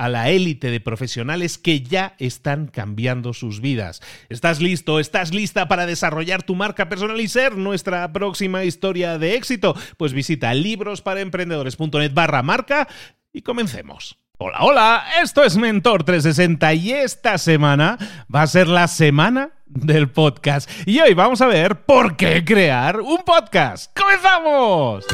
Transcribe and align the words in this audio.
a 0.00 0.08
la 0.08 0.30
élite 0.30 0.70
de 0.70 0.80
profesionales 0.80 1.58
que 1.58 1.82
ya 1.82 2.14
están 2.18 2.68
cambiando 2.68 3.34
sus 3.34 3.60
vidas. 3.60 4.00
¿Estás 4.30 4.58
listo? 4.62 4.98
¿Estás 4.98 5.34
lista 5.34 5.68
para 5.68 5.84
desarrollar 5.84 6.42
tu 6.42 6.54
marca 6.54 6.88
personal 6.88 7.20
y 7.20 7.28
ser 7.28 7.58
nuestra 7.58 8.10
próxima 8.10 8.64
historia 8.64 9.18
de 9.18 9.34
éxito? 9.34 9.76
Pues 9.98 10.14
visita 10.14 10.54
librosparaemprendedores.net 10.54 12.14
barra 12.14 12.42
marca 12.42 12.88
y 13.30 13.42
comencemos. 13.42 14.16
Hola, 14.38 14.58
hola, 14.60 15.04
esto 15.22 15.44
es 15.44 15.58
Mentor 15.58 16.02
360 16.04 16.72
y 16.72 16.92
esta 16.92 17.36
semana 17.36 17.98
va 18.34 18.40
a 18.40 18.46
ser 18.46 18.68
la 18.68 18.88
semana 18.88 19.50
del 19.66 20.08
podcast. 20.08 20.70
Y 20.86 20.98
hoy 21.00 21.12
vamos 21.12 21.42
a 21.42 21.46
ver 21.46 21.82
por 21.82 22.16
qué 22.16 22.42
crear 22.42 23.02
un 23.02 23.18
podcast. 23.18 23.94
¡Comenzamos! 23.94 25.04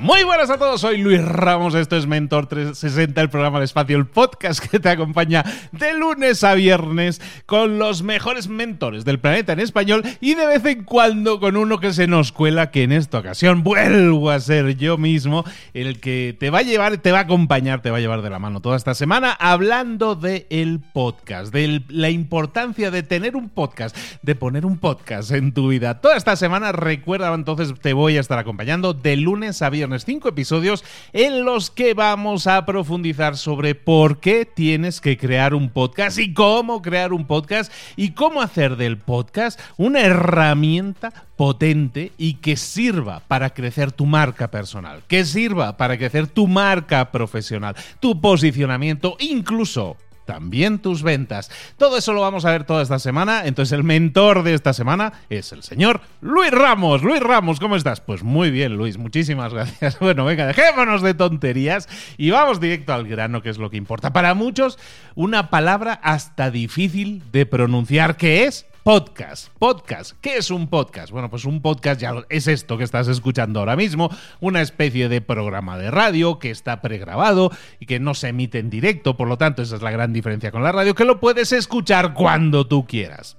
Muy 0.00 0.22
buenas 0.22 0.48
a 0.48 0.58
todos, 0.58 0.80
soy 0.80 0.98
Luis 0.98 1.24
Ramos, 1.24 1.74
esto 1.74 1.96
es 1.96 2.06
Mentor 2.06 2.46
360, 2.46 3.20
el 3.20 3.30
programa 3.30 3.58
de 3.58 3.64
espacio, 3.64 3.96
el 3.96 4.06
podcast 4.06 4.64
que 4.64 4.78
te 4.78 4.88
acompaña 4.88 5.44
de 5.72 5.92
lunes 5.92 6.44
a 6.44 6.54
viernes 6.54 7.20
con 7.46 7.80
los 7.80 8.04
mejores 8.04 8.46
mentores 8.46 9.04
del 9.04 9.18
planeta 9.18 9.54
en 9.54 9.58
español 9.58 10.04
y 10.20 10.34
de 10.36 10.46
vez 10.46 10.64
en 10.66 10.84
cuando 10.84 11.40
con 11.40 11.56
uno 11.56 11.80
que 11.80 11.92
se 11.92 12.06
nos 12.06 12.30
cuela, 12.30 12.70
que 12.70 12.84
en 12.84 12.92
esta 12.92 13.18
ocasión 13.18 13.64
vuelvo 13.64 14.30
a 14.30 14.38
ser 14.38 14.76
yo 14.76 14.98
mismo, 14.98 15.44
el 15.74 15.98
que 15.98 16.36
te 16.38 16.50
va 16.50 16.58
a 16.60 16.62
llevar, 16.62 16.98
te 16.98 17.10
va 17.10 17.18
a 17.18 17.22
acompañar, 17.22 17.82
te 17.82 17.90
va 17.90 17.96
a 17.96 18.00
llevar 18.00 18.22
de 18.22 18.30
la 18.30 18.38
mano 18.38 18.60
toda 18.60 18.76
esta 18.76 18.94
semana 18.94 19.32
hablando 19.32 20.14
del 20.14 20.46
el 20.50 20.78
podcast, 20.78 21.52
de 21.52 21.82
la 21.88 22.10
importancia 22.10 22.92
de 22.92 23.02
tener 23.02 23.34
un 23.34 23.48
podcast, 23.48 23.96
de 24.22 24.36
poner 24.36 24.64
un 24.64 24.78
podcast 24.78 25.32
en 25.32 25.52
tu 25.52 25.66
vida. 25.66 26.00
Toda 26.00 26.16
esta 26.16 26.36
semana, 26.36 26.70
recuerda 26.70 27.34
entonces, 27.34 27.74
te 27.80 27.94
voy 27.94 28.16
a 28.16 28.20
estar 28.20 28.38
acompañando 28.38 28.94
de 28.94 29.16
lunes 29.16 29.60
a 29.60 29.70
viernes 29.70 29.87
cinco 30.04 30.28
episodios 30.28 30.84
en 31.12 31.44
los 31.44 31.70
que 31.70 31.94
vamos 31.94 32.46
a 32.46 32.64
profundizar 32.66 33.36
sobre 33.36 33.74
por 33.74 34.20
qué 34.20 34.44
tienes 34.44 35.00
que 35.00 35.16
crear 35.16 35.54
un 35.54 35.70
podcast 35.70 36.18
y 36.18 36.34
cómo 36.34 36.82
crear 36.82 37.12
un 37.12 37.26
podcast 37.26 37.72
y 37.96 38.10
cómo 38.10 38.42
hacer 38.42 38.76
del 38.76 38.98
podcast 38.98 39.60
una 39.76 40.00
herramienta 40.00 41.26
potente 41.36 42.12
y 42.18 42.34
que 42.34 42.56
sirva 42.56 43.20
para 43.28 43.50
crecer 43.50 43.92
tu 43.92 44.06
marca 44.06 44.50
personal, 44.50 45.02
que 45.08 45.24
sirva 45.24 45.76
para 45.76 45.96
crecer 45.96 46.26
tu 46.26 46.46
marca 46.46 47.10
profesional, 47.10 47.76
tu 48.00 48.20
posicionamiento, 48.20 49.16
incluso 49.20 49.96
también 50.28 50.78
tus 50.78 51.02
ventas. 51.02 51.50
Todo 51.78 51.96
eso 51.96 52.12
lo 52.12 52.20
vamos 52.20 52.44
a 52.44 52.50
ver 52.50 52.64
toda 52.64 52.82
esta 52.82 52.98
semana. 52.98 53.46
Entonces 53.46 53.72
el 53.72 53.82
mentor 53.82 54.42
de 54.42 54.52
esta 54.52 54.74
semana 54.74 55.14
es 55.30 55.52
el 55.52 55.62
señor 55.62 56.02
Luis 56.20 56.50
Ramos. 56.50 57.02
Luis 57.02 57.20
Ramos, 57.20 57.58
¿cómo 57.58 57.76
estás? 57.76 58.02
Pues 58.02 58.22
muy 58.22 58.50
bien, 58.50 58.76
Luis. 58.76 58.98
Muchísimas 58.98 59.54
gracias. 59.54 59.98
Bueno, 59.98 60.26
venga, 60.26 60.46
dejémonos 60.46 61.00
de 61.00 61.14
tonterías 61.14 61.88
y 62.18 62.28
vamos 62.28 62.60
directo 62.60 62.92
al 62.92 63.08
grano, 63.08 63.40
que 63.40 63.48
es 63.48 63.56
lo 63.56 63.70
que 63.70 63.78
importa. 63.78 64.12
Para 64.12 64.34
muchos, 64.34 64.78
una 65.14 65.48
palabra 65.48 65.94
hasta 65.94 66.50
difícil 66.50 67.22
de 67.32 67.46
pronunciar, 67.46 68.18
que 68.18 68.44
es 68.44 68.66
Podcast. 68.88 69.48
Podcast. 69.58 70.12
¿Qué 70.22 70.38
es 70.38 70.50
un 70.50 70.66
podcast? 70.66 71.10
Bueno, 71.10 71.28
pues 71.28 71.44
un 71.44 71.60
podcast 71.60 72.00
ya 72.00 72.24
es 72.30 72.46
esto 72.48 72.78
que 72.78 72.84
estás 72.84 73.06
escuchando 73.06 73.60
ahora 73.60 73.76
mismo, 73.76 74.08
una 74.40 74.62
especie 74.62 75.10
de 75.10 75.20
programa 75.20 75.76
de 75.76 75.90
radio 75.90 76.38
que 76.38 76.50
está 76.50 76.80
pregrabado 76.80 77.50
y 77.80 77.84
que 77.84 78.00
no 78.00 78.14
se 78.14 78.28
emite 78.28 78.60
en 78.60 78.70
directo, 78.70 79.14
por 79.14 79.28
lo 79.28 79.36
tanto 79.36 79.60
esa 79.60 79.76
es 79.76 79.82
la 79.82 79.90
gran 79.90 80.14
diferencia 80.14 80.50
con 80.50 80.62
la 80.62 80.72
radio, 80.72 80.94
que 80.94 81.04
lo 81.04 81.20
puedes 81.20 81.52
escuchar 81.52 82.14
cuando 82.14 82.66
tú 82.66 82.86
quieras. 82.86 83.36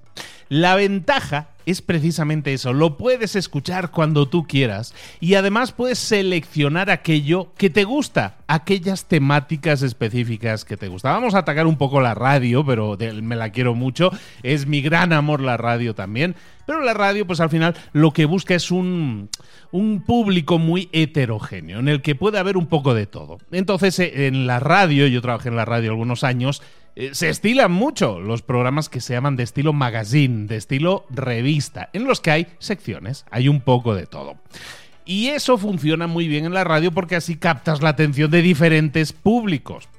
La 0.49 0.75
ventaja 0.75 1.47
es 1.69 1.81
precisamente 1.81 2.53
eso, 2.53 2.73
lo 2.73 2.97
puedes 2.97 3.35
escuchar 3.35 3.91
cuando 3.91 4.27
tú 4.27 4.45
quieras 4.47 4.93
y 5.19 5.35
además 5.35 5.71
puedes 5.71 5.99
seleccionar 5.99 6.89
aquello 6.89 7.53
que 7.57 7.69
te 7.69 7.83
gusta, 7.83 8.37
aquellas 8.47 9.05
temáticas 9.05 9.81
específicas 9.81 10.65
que 10.65 10.77
te 10.77 10.87
gustan. 10.87 11.13
Vamos 11.13 11.35
a 11.35 11.39
atacar 11.39 11.67
un 11.67 11.77
poco 11.77 12.01
la 12.01 12.15
radio, 12.15 12.65
pero 12.65 12.97
me 13.21 13.35
la 13.35 13.51
quiero 13.51 13.75
mucho, 13.75 14.11
es 14.43 14.65
mi 14.65 14.81
gran 14.81 15.13
amor 15.13 15.41
la 15.41 15.57
radio 15.57 15.93
también, 15.93 16.35
pero 16.65 16.81
la 16.81 16.93
radio 16.93 17.25
pues 17.25 17.39
al 17.39 17.49
final 17.49 17.75
lo 17.93 18.11
que 18.11 18.25
busca 18.25 18.55
es 18.55 18.71
un, 18.71 19.29
un 19.71 20.01
público 20.01 20.57
muy 20.57 20.89
heterogéneo, 20.91 21.79
en 21.79 21.87
el 21.87 22.01
que 22.01 22.15
puede 22.15 22.39
haber 22.39 22.57
un 22.57 22.67
poco 22.67 22.93
de 22.93 23.05
todo. 23.05 23.37
Entonces 23.51 23.99
eh, 23.99 24.27
en 24.27 24.47
la 24.47 24.59
radio, 24.59 25.07
yo 25.07 25.21
trabajé 25.21 25.49
en 25.49 25.55
la 25.55 25.65
radio 25.65 25.91
algunos 25.91 26.23
años, 26.23 26.61
eh, 26.95 27.11
se 27.13 27.29
estilan 27.29 27.71
mucho 27.71 28.19
los 28.19 28.41
programas 28.41 28.89
que 28.89 29.01
se 29.01 29.13
llaman 29.13 29.35
de 29.35 29.43
estilo 29.43 29.73
magazine, 29.73 30.47
de 30.47 30.57
estilo 30.57 31.05
revista, 31.09 31.89
en 31.93 32.05
los 32.05 32.21
que 32.21 32.31
hay 32.31 32.47
secciones, 32.59 33.25
hay 33.31 33.47
un 33.47 33.61
poco 33.61 33.95
de 33.95 34.05
todo. 34.05 34.37
Y 35.05 35.27
eso 35.27 35.57
funciona 35.57 36.07
muy 36.07 36.27
bien 36.27 36.45
en 36.45 36.53
la 36.53 36.63
radio 36.63 36.91
porque 36.91 37.15
así 37.15 37.37
captas 37.37 37.81
la 37.81 37.89
atención 37.89 38.29
de 38.29 38.41
diferentes 38.41 39.13
públicos. 39.13 39.89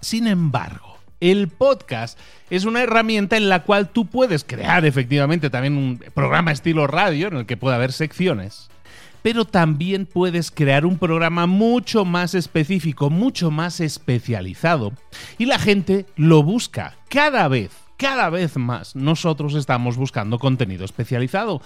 Sin 0.00 0.26
embargo, 0.26 0.98
el 1.20 1.48
podcast 1.48 2.18
es 2.50 2.64
una 2.64 2.82
herramienta 2.82 3.36
en 3.36 3.48
la 3.48 3.62
cual 3.62 3.88
tú 3.88 4.06
puedes 4.06 4.44
crear 4.44 4.84
efectivamente 4.84 5.48
también 5.48 5.78
un 5.78 5.98
programa 6.12 6.52
estilo 6.52 6.86
radio 6.86 7.28
en 7.28 7.36
el 7.38 7.46
que 7.46 7.56
pueda 7.56 7.76
haber 7.76 7.92
secciones 7.92 8.68
pero 9.24 9.46
también 9.46 10.04
puedes 10.04 10.50
crear 10.50 10.84
un 10.84 10.98
programa 10.98 11.46
mucho 11.46 12.04
más 12.04 12.34
específico, 12.34 13.08
mucho 13.08 13.50
más 13.50 13.80
especializado. 13.80 14.92
Y 15.38 15.46
la 15.46 15.58
gente 15.58 16.04
lo 16.14 16.42
busca 16.42 16.98
cada 17.08 17.48
vez 17.48 17.70
cada 17.96 18.30
vez 18.30 18.56
más 18.56 18.96
nosotros 18.96 19.54
estamos 19.54 19.96
buscando 19.96 20.38
contenido 20.38 20.84
especializado. 20.84 21.62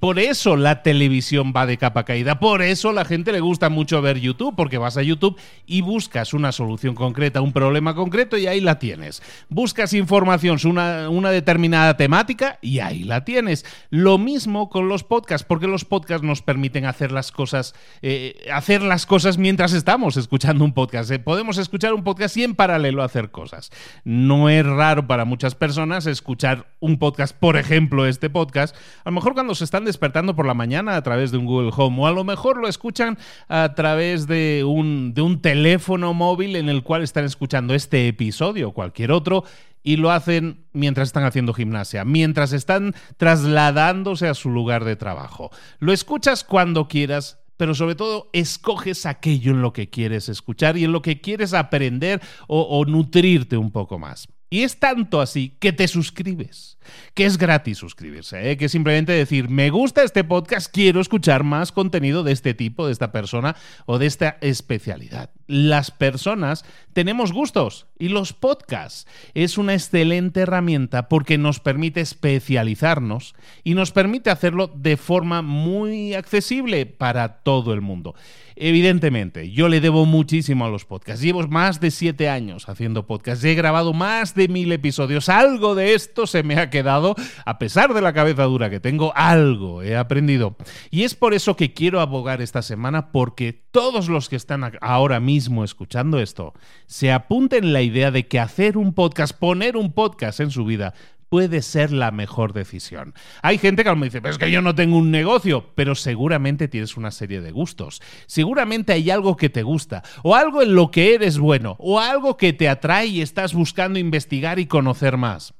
Por 0.00 0.18
eso 0.18 0.56
la 0.56 0.82
televisión 0.82 1.52
va 1.54 1.66
de 1.66 1.76
capa 1.76 2.04
caída. 2.04 2.38
Por 2.38 2.62
eso 2.62 2.92
la 2.92 3.04
gente 3.04 3.32
le 3.32 3.40
gusta 3.40 3.68
mucho 3.68 4.00
ver 4.00 4.18
YouTube, 4.18 4.54
porque 4.56 4.78
vas 4.78 4.96
a 4.96 5.02
YouTube 5.02 5.38
y 5.66 5.82
buscas 5.82 6.34
una 6.34 6.52
solución 6.52 6.94
concreta, 6.94 7.40
un 7.40 7.52
problema 7.52 7.94
concreto 7.94 8.36
y 8.36 8.46
ahí 8.46 8.60
la 8.60 8.78
tienes. 8.78 9.22
Buscas 9.48 9.92
información 9.92 10.58
sobre 10.58 11.08
una, 11.08 11.30
determinada 11.30 11.96
temática 11.96 12.58
y 12.62 12.78
ahí 12.78 13.04
la 13.04 13.24
tienes. 13.24 13.64
Lo 13.90 14.16
mismo 14.18 14.70
con 14.70 14.88
los 14.88 15.04
podcasts, 15.04 15.46
porque 15.46 15.66
los 15.66 15.84
podcasts 15.84 16.26
nos 16.26 16.40
permiten 16.40 16.86
hacer 16.86 17.12
las 17.12 17.32
cosas, 17.32 17.74
eh, 18.00 18.46
hacer 18.52 18.82
las 18.82 19.06
cosas 19.06 19.38
mientras 19.38 19.72
estamos 19.72 20.16
escuchando 20.16 20.64
un 20.64 20.72
podcast. 20.72 21.10
Eh, 21.10 21.18
podemos 21.18 21.58
escuchar 21.58 21.92
un 21.92 22.04
podcast 22.04 22.36
y 22.36 22.44
en 22.44 22.54
paralelo 22.54 23.02
hacer 23.02 23.30
cosas. 23.30 23.70
No 24.04 24.48
es 24.48 24.64
raro 24.64 25.06
para 25.06 25.24
muchas 25.24 25.54
personas 25.54 25.65
personas 25.66 26.06
escuchar 26.06 26.68
un 26.78 26.96
podcast, 26.96 27.36
por 27.36 27.56
ejemplo, 27.56 28.06
este 28.06 28.30
podcast, 28.30 28.76
a 29.04 29.10
lo 29.10 29.16
mejor 29.16 29.34
cuando 29.34 29.52
se 29.56 29.64
están 29.64 29.84
despertando 29.84 30.36
por 30.36 30.46
la 30.46 30.54
mañana 30.54 30.94
a 30.94 31.02
través 31.02 31.32
de 31.32 31.38
un 31.38 31.44
Google 31.44 31.72
Home, 31.76 32.02
o 32.02 32.06
a 32.06 32.12
lo 32.12 32.22
mejor 32.22 32.58
lo 32.58 32.68
escuchan 32.68 33.18
a 33.48 33.74
través 33.74 34.28
de 34.28 34.62
un, 34.64 35.12
de 35.12 35.22
un 35.22 35.42
teléfono 35.42 36.14
móvil 36.14 36.54
en 36.54 36.68
el 36.68 36.84
cual 36.84 37.02
están 37.02 37.24
escuchando 37.24 37.74
este 37.74 38.06
episodio 38.06 38.68
o 38.68 38.74
cualquier 38.74 39.10
otro, 39.10 39.42
y 39.82 39.96
lo 39.96 40.12
hacen 40.12 40.64
mientras 40.72 41.08
están 41.08 41.24
haciendo 41.24 41.52
gimnasia, 41.52 42.04
mientras 42.04 42.52
están 42.52 42.94
trasladándose 43.16 44.28
a 44.28 44.34
su 44.34 44.50
lugar 44.50 44.84
de 44.84 44.94
trabajo. 44.94 45.50
Lo 45.80 45.92
escuchas 45.92 46.44
cuando 46.44 46.86
quieras, 46.86 47.40
pero 47.56 47.74
sobre 47.74 47.96
todo 47.96 48.30
escoges 48.32 49.04
aquello 49.04 49.50
en 49.50 49.62
lo 49.62 49.72
que 49.72 49.90
quieres 49.90 50.28
escuchar 50.28 50.76
y 50.76 50.84
en 50.84 50.92
lo 50.92 51.02
que 51.02 51.20
quieres 51.20 51.54
aprender 51.54 52.22
o, 52.46 52.84
nutrirte 52.84 53.56
un 53.56 53.72
poco 53.72 53.98
más. 53.98 54.28
Y 54.48 54.62
es 54.62 54.78
tanto 54.78 55.20
así 55.20 55.56
que 55.58 55.72
te 55.72 55.88
suscribes, 55.88 56.78
que 57.14 57.24
es 57.26 57.36
gratis 57.36 57.78
suscribirse, 57.78 58.50
¿eh? 58.50 58.56
que 58.56 58.68
simplemente 58.68 59.12
decir, 59.12 59.48
me 59.48 59.70
gusta 59.70 60.04
este 60.04 60.22
podcast, 60.22 60.72
quiero 60.72 61.00
escuchar 61.00 61.42
más 61.42 61.72
contenido 61.72 62.22
de 62.22 62.32
este 62.32 62.54
tipo, 62.54 62.86
de 62.86 62.92
esta 62.92 63.10
persona 63.10 63.56
o 63.86 63.98
de 63.98 64.06
esta 64.06 64.38
especialidad. 64.40 65.30
Las 65.46 65.92
personas 65.92 66.64
tenemos 66.92 67.32
gustos 67.32 67.86
y 67.98 68.08
los 68.08 68.32
podcasts 68.32 69.06
es 69.34 69.58
una 69.58 69.74
excelente 69.74 70.40
herramienta 70.40 71.08
porque 71.08 71.38
nos 71.38 71.60
permite 71.60 72.00
especializarnos 72.00 73.34
y 73.62 73.74
nos 73.74 73.92
permite 73.92 74.30
hacerlo 74.30 74.66
de 74.66 74.96
forma 74.96 75.42
muy 75.42 76.14
accesible 76.14 76.84
para 76.86 77.42
todo 77.42 77.72
el 77.72 77.80
mundo. 77.80 78.14
Evidentemente, 78.58 79.50
yo 79.50 79.68
le 79.68 79.82
debo 79.82 80.06
muchísimo 80.06 80.64
a 80.64 80.70
los 80.70 80.86
podcasts. 80.86 81.22
Llevo 81.22 81.46
más 81.46 81.78
de 81.78 81.90
siete 81.90 82.30
años 82.30 82.66
haciendo 82.70 83.06
podcasts. 83.06 83.44
He 83.44 83.54
grabado 83.54 83.92
más 83.92 84.34
de 84.34 84.48
mil 84.48 84.72
episodios. 84.72 85.28
Algo 85.28 85.74
de 85.74 85.92
esto 85.92 86.26
se 86.26 86.42
me 86.42 86.58
ha 86.58 86.70
quedado, 86.70 87.14
a 87.44 87.58
pesar 87.58 87.92
de 87.92 88.00
la 88.00 88.14
cabeza 88.14 88.44
dura 88.44 88.70
que 88.70 88.80
tengo, 88.80 89.12
algo 89.14 89.82
he 89.82 89.94
aprendido. 89.94 90.56
Y 90.90 91.02
es 91.02 91.14
por 91.14 91.34
eso 91.34 91.54
que 91.54 91.74
quiero 91.74 92.00
abogar 92.00 92.40
esta 92.40 92.62
semana, 92.62 93.12
porque 93.12 93.52
todos 93.70 94.08
los 94.08 94.30
que 94.30 94.36
están 94.36 94.72
ahora 94.80 95.20
mismo 95.20 95.35
escuchando 95.64 96.20
esto, 96.20 96.54
se 96.86 97.12
apunten 97.12 97.72
la 97.72 97.82
idea 97.82 98.10
de 98.10 98.26
que 98.26 98.40
hacer 98.40 98.76
un 98.76 98.94
podcast, 98.94 99.36
poner 99.36 99.76
un 99.76 99.92
podcast 99.92 100.40
en 100.40 100.50
su 100.50 100.64
vida, 100.64 100.94
puede 101.28 101.62
ser 101.62 101.92
la 101.92 102.10
mejor 102.10 102.52
decisión. 102.52 103.14
Hay 103.42 103.58
gente 103.58 103.84
que 103.84 103.94
me 103.94 104.06
dice, 104.06 104.20
pero 104.20 104.32
es 104.32 104.38
que 104.38 104.50
yo 104.50 104.62
no 104.62 104.74
tengo 104.74 104.96
un 104.96 105.10
negocio, 105.10 105.72
pero 105.74 105.94
seguramente 105.94 106.68
tienes 106.68 106.96
una 106.96 107.10
serie 107.10 107.40
de 107.40 107.52
gustos. 107.52 108.00
Seguramente 108.26 108.92
hay 108.92 109.10
algo 109.10 109.36
que 109.36 109.50
te 109.50 109.62
gusta, 109.62 110.02
o 110.22 110.34
algo 110.34 110.62
en 110.62 110.74
lo 110.74 110.90
que 110.90 111.14
eres 111.14 111.38
bueno, 111.38 111.76
o 111.78 112.00
algo 112.00 112.36
que 112.36 112.52
te 112.52 112.68
atrae 112.68 113.06
y 113.06 113.22
estás 113.22 113.54
buscando 113.54 113.98
investigar 113.98 114.58
y 114.58 114.66
conocer 114.66 115.16
más. 115.16 115.55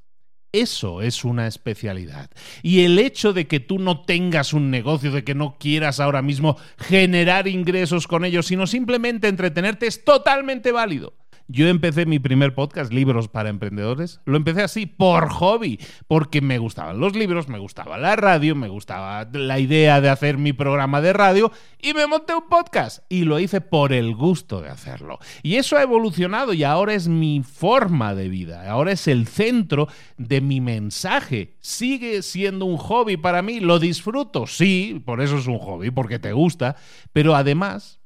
Eso 0.51 1.01
es 1.01 1.25
una 1.25 1.47
especialidad. 1.47 2.29
Y 2.63 2.81
el 2.85 2.97
hecho 2.99 3.33
de 3.33 3.47
que 3.47 3.59
tú 3.59 3.79
no 3.79 4.01
tengas 4.01 4.53
un 4.53 4.71
negocio, 4.71 5.11
de 5.11 5.23
que 5.23 5.35
no 5.35 5.57
quieras 5.59 5.99
ahora 5.99 6.21
mismo 6.21 6.57
generar 6.77 7.47
ingresos 7.47 8.07
con 8.07 8.25
ellos, 8.25 8.47
sino 8.47 8.65
simplemente 8.65 9.27
entretenerte, 9.27 9.87
es 9.87 10.03
totalmente 10.03 10.71
válido. 10.71 11.13
Yo 11.49 11.69
empecé 11.69 12.05
mi 12.05 12.19
primer 12.19 12.53
podcast, 12.53 12.91
Libros 12.91 13.29
para 13.29 13.47
Emprendedores. 13.47 14.19
Lo 14.25 14.35
empecé 14.35 14.63
así, 14.63 14.85
por 14.85 15.29
hobby, 15.29 15.79
porque 16.09 16.41
me 16.41 16.57
gustaban 16.57 16.99
los 16.99 17.15
libros, 17.15 17.47
me 17.47 17.57
gustaba 17.57 17.97
la 17.97 18.17
radio, 18.17 18.53
me 18.53 18.67
gustaba 18.67 19.25
la 19.31 19.57
idea 19.57 20.01
de 20.01 20.09
hacer 20.09 20.37
mi 20.37 20.51
programa 20.51 20.99
de 20.99 21.13
radio 21.13 21.49
y 21.81 21.93
me 21.93 22.05
monté 22.05 22.35
un 22.35 22.49
podcast. 22.49 23.05
Y 23.07 23.23
lo 23.23 23.39
hice 23.39 23.61
por 23.61 23.93
el 23.93 24.13
gusto 24.13 24.59
de 24.59 24.67
hacerlo. 24.67 25.19
Y 25.41 25.55
eso 25.55 25.77
ha 25.77 25.83
evolucionado 25.83 26.51
y 26.51 26.65
ahora 26.65 26.93
es 26.93 27.07
mi 27.07 27.41
forma 27.43 28.13
de 28.13 28.27
vida, 28.27 28.69
ahora 28.69 28.91
es 28.91 29.07
el 29.07 29.25
centro 29.25 29.87
de 30.17 30.41
mi 30.41 30.59
mensaje. 30.59 31.55
Sigue 31.61 32.23
siendo 32.23 32.65
un 32.65 32.75
hobby 32.75 33.15
para 33.15 33.41
mí, 33.41 33.61
lo 33.61 33.79
disfruto, 33.79 34.47
sí, 34.47 35.01
por 35.05 35.21
eso 35.21 35.37
es 35.37 35.47
un 35.47 35.59
hobby, 35.59 35.91
porque 35.91 36.19
te 36.19 36.33
gusta, 36.33 36.75
pero 37.13 37.35
además 37.35 37.96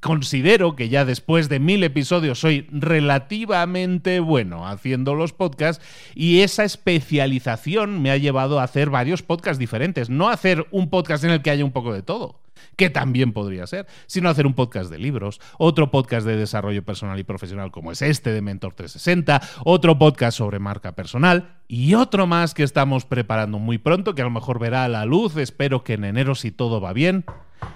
considero 0.00 0.76
que 0.76 0.88
ya 0.88 1.04
después 1.04 1.48
de 1.50 1.60
mil 1.60 1.84
episodios 1.84 2.40
soy 2.40 2.66
relativamente 2.70 4.18
bueno 4.20 4.66
haciendo 4.66 5.14
los 5.14 5.34
podcasts 5.34 5.84
y 6.14 6.40
esa 6.40 6.64
especialización 6.64 8.00
me 8.00 8.10
ha 8.10 8.16
llevado 8.16 8.60
a 8.60 8.64
hacer 8.64 8.88
varios 8.88 9.22
podcasts 9.22 9.58
diferentes, 9.58 10.08
no 10.08 10.30
hacer 10.30 10.66
un 10.70 10.88
podcast 10.88 11.24
en 11.24 11.30
el 11.30 11.42
que 11.42 11.50
haya 11.50 11.64
un 11.64 11.72
poco 11.72 11.92
de 11.92 12.02
todo 12.02 12.40
que 12.76 12.90
también 12.90 13.32
podría 13.32 13.66
ser, 13.66 13.86
sino 14.06 14.28
hacer 14.28 14.46
un 14.46 14.54
podcast 14.54 14.90
de 14.90 14.98
libros, 14.98 15.40
otro 15.58 15.90
podcast 15.90 16.26
de 16.26 16.36
desarrollo 16.36 16.84
personal 16.84 17.18
y 17.18 17.24
profesional 17.24 17.70
como 17.70 17.92
es 17.92 18.02
este 18.02 18.32
de 18.32 18.40
Mentor 18.40 18.74
360, 18.74 19.42
otro 19.64 19.98
podcast 19.98 20.38
sobre 20.38 20.58
marca 20.58 20.92
personal 20.92 21.56
y 21.68 21.94
otro 21.94 22.26
más 22.26 22.54
que 22.54 22.62
estamos 22.62 23.04
preparando 23.04 23.58
muy 23.58 23.78
pronto, 23.78 24.14
que 24.14 24.22
a 24.22 24.26
lo 24.26 24.30
mejor 24.30 24.58
verá 24.58 24.84
a 24.84 24.88
la 24.88 25.04
luz, 25.04 25.36
espero 25.36 25.84
que 25.84 25.94
en 25.94 26.04
enero 26.04 26.34
si 26.34 26.50
todo 26.50 26.80
va 26.80 26.92
bien 26.92 27.24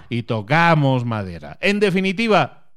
y 0.09 0.23
tocamos 0.23 1.05
madera. 1.05 1.57
En 1.61 1.79
definitiva, 1.79 2.71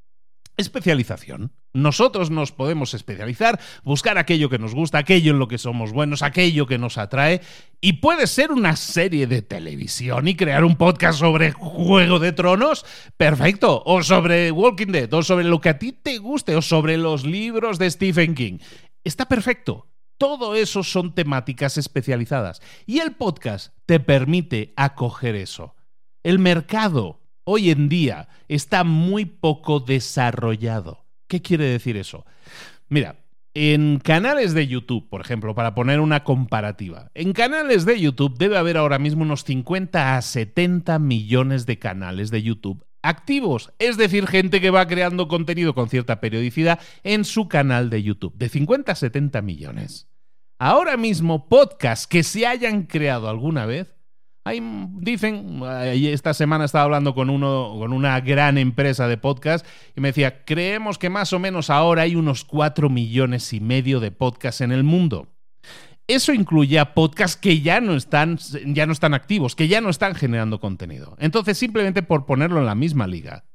especialización. 0.57 1.53
Nosotros 1.73 2.31
nos 2.31 2.51
podemos 2.51 2.93
especializar, 2.93 3.57
buscar 3.83 4.17
aquello 4.17 4.49
que 4.49 4.59
nos 4.59 4.75
gusta, 4.75 4.97
aquello 4.97 5.31
en 5.31 5.39
lo 5.39 5.47
que 5.47 5.57
somos 5.57 5.93
buenos, 5.93 6.21
aquello 6.21 6.67
que 6.67 6.77
nos 6.77 6.97
atrae, 6.97 7.41
y 7.79 7.93
puede 7.93 8.27
ser 8.27 8.51
una 8.51 8.75
serie 8.75 9.25
de 9.25 9.41
televisión 9.41 10.27
y 10.27 10.35
crear 10.35 10.65
un 10.65 10.75
podcast 10.75 11.19
sobre 11.19 11.53
Juego 11.53 12.19
de 12.19 12.33
Tronos, 12.33 12.85
perfecto, 13.15 13.83
o 13.85 14.03
sobre 14.03 14.51
Walking 14.51 14.87
Dead, 14.87 15.13
o 15.13 15.23
sobre 15.23 15.45
lo 15.45 15.61
que 15.61 15.69
a 15.69 15.79
ti 15.79 15.93
te 15.93 16.17
guste, 16.17 16.57
o 16.57 16.61
sobre 16.61 16.97
los 16.97 17.25
libros 17.25 17.79
de 17.79 17.89
Stephen 17.89 18.35
King. 18.35 18.57
Está 19.05 19.27
perfecto. 19.27 19.87
Todo 20.17 20.55
eso 20.55 20.83
son 20.83 21.15
temáticas 21.15 21.77
especializadas. 21.77 22.61
Y 22.85 22.99
el 22.99 23.13
podcast 23.13 23.73
te 23.85 23.99
permite 23.99 24.73
acoger 24.75 25.35
eso. 25.35 25.73
El 26.23 26.37
mercado 26.37 27.19
hoy 27.45 27.71
en 27.71 27.89
día 27.89 28.27
está 28.47 28.83
muy 28.83 29.25
poco 29.25 29.79
desarrollado. 29.79 31.05
¿Qué 31.27 31.41
quiere 31.41 31.65
decir 31.65 31.97
eso? 31.97 32.25
Mira, 32.89 33.15
en 33.55 33.99
canales 33.99 34.53
de 34.53 34.67
YouTube, 34.67 35.09
por 35.09 35.21
ejemplo, 35.21 35.55
para 35.55 35.73
poner 35.73 35.99
una 35.99 36.23
comparativa, 36.23 37.09
en 37.15 37.33
canales 37.33 37.85
de 37.85 37.99
YouTube 37.99 38.37
debe 38.37 38.57
haber 38.57 38.77
ahora 38.77 38.99
mismo 38.99 39.23
unos 39.23 39.43
50 39.45 40.15
a 40.15 40.21
70 40.21 40.99
millones 40.99 41.65
de 41.65 41.79
canales 41.79 42.29
de 42.29 42.43
YouTube 42.43 42.85
activos, 43.01 43.73
es 43.79 43.97
decir, 43.97 44.27
gente 44.27 44.61
que 44.61 44.69
va 44.69 44.87
creando 44.87 45.27
contenido 45.27 45.73
con 45.73 45.89
cierta 45.89 46.21
periodicidad 46.21 46.79
en 47.03 47.25
su 47.25 47.47
canal 47.47 47.89
de 47.89 48.03
YouTube, 48.03 48.35
de 48.37 48.47
50 48.47 48.91
a 48.91 48.95
70 48.95 49.41
millones. 49.41 50.07
Ahora 50.59 50.97
mismo, 50.97 51.49
podcasts 51.49 52.05
que 52.05 52.21
se 52.21 52.45
hayan 52.45 52.83
creado 52.83 53.27
alguna 53.27 53.65
vez 53.65 53.95
hay, 54.43 54.61
dicen, 54.97 55.61
esta 55.63 56.33
semana 56.33 56.65
estaba 56.65 56.85
hablando 56.85 57.13
con, 57.13 57.29
uno, 57.29 57.75
con 57.77 57.93
una 57.93 58.19
gran 58.21 58.57
empresa 58.57 59.07
de 59.07 59.17
podcast 59.17 59.65
y 59.95 60.01
me 60.01 60.09
decía, 60.09 60.43
creemos 60.45 60.97
que 60.97 61.09
más 61.09 61.31
o 61.33 61.39
menos 61.39 61.69
ahora 61.69 62.03
hay 62.03 62.15
unos 62.15 62.43
4 62.43 62.89
millones 62.89 63.53
y 63.53 63.59
medio 63.59 63.99
de 63.99 64.11
podcasts 64.11 64.61
en 64.61 64.71
el 64.71 64.83
mundo. 64.83 65.27
Eso 66.07 66.33
incluye 66.33 66.79
a 66.79 66.93
podcasts 66.93 67.37
que 67.37 67.61
ya 67.61 67.79
no 67.79 67.95
están, 67.95 68.37
ya 68.65 68.85
no 68.87 68.93
están 68.93 69.13
activos, 69.13 69.55
que 69.55 69.67
ya 69.67 69.79
no 69.79 69.89
están 69.89 70.15
generando 70.15 70.59
contenido. 70.59 71.15
Entonces, 71.19 71.57
simplemente 71.57 72.01
por 72.01 72.25
ponerlo 72.25 72.59
en 72.59 72.65
la 72.65 72.75
misma 72.75 73.05
liga, 73.05 73.45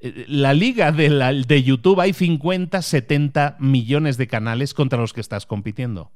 eh, 0.00 0.24
la 0.28 0.54
liga 0.54 0.92
de, 0.92 1.44
de 1.46 1.62
YouTube 1.62 2.00
hay 2.00 2.12
50, 2.12 2.80
70 2.80 3.56
millones 3.58 4.16
de 4.16 4.28
canales 4.28 4.74
contra 4.74 5.00
los 5.00 5.12
que 5.12 5.20
estás 5.20 5.44
compitiendo. 5.44 6.12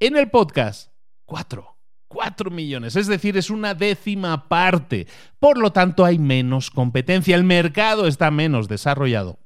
En 0.00 0.16
el 0.16 0.28
podcast, 0.28 0.92
4. 1.24 1.77
4 2.08 2.50
millones, 2.50 2.96
es 2.96 3.06
decir, 3.06 3.36
es 3.36 3.50
una 3.50 3.74
décima 3.74 4.48
parte. 4.48 5.06
Por 5.38 5.58
lo 5.58 5.72
tanto, 5.72 6.04
hay 6.04 6.18
menos 6.18 6.70
competencia, 6.70 7.36
el 7.36 7.44
mercado 7.44 8.06
está 8.06 8.30
menos 8.30 8.68
desarrollado. 8.68 9.38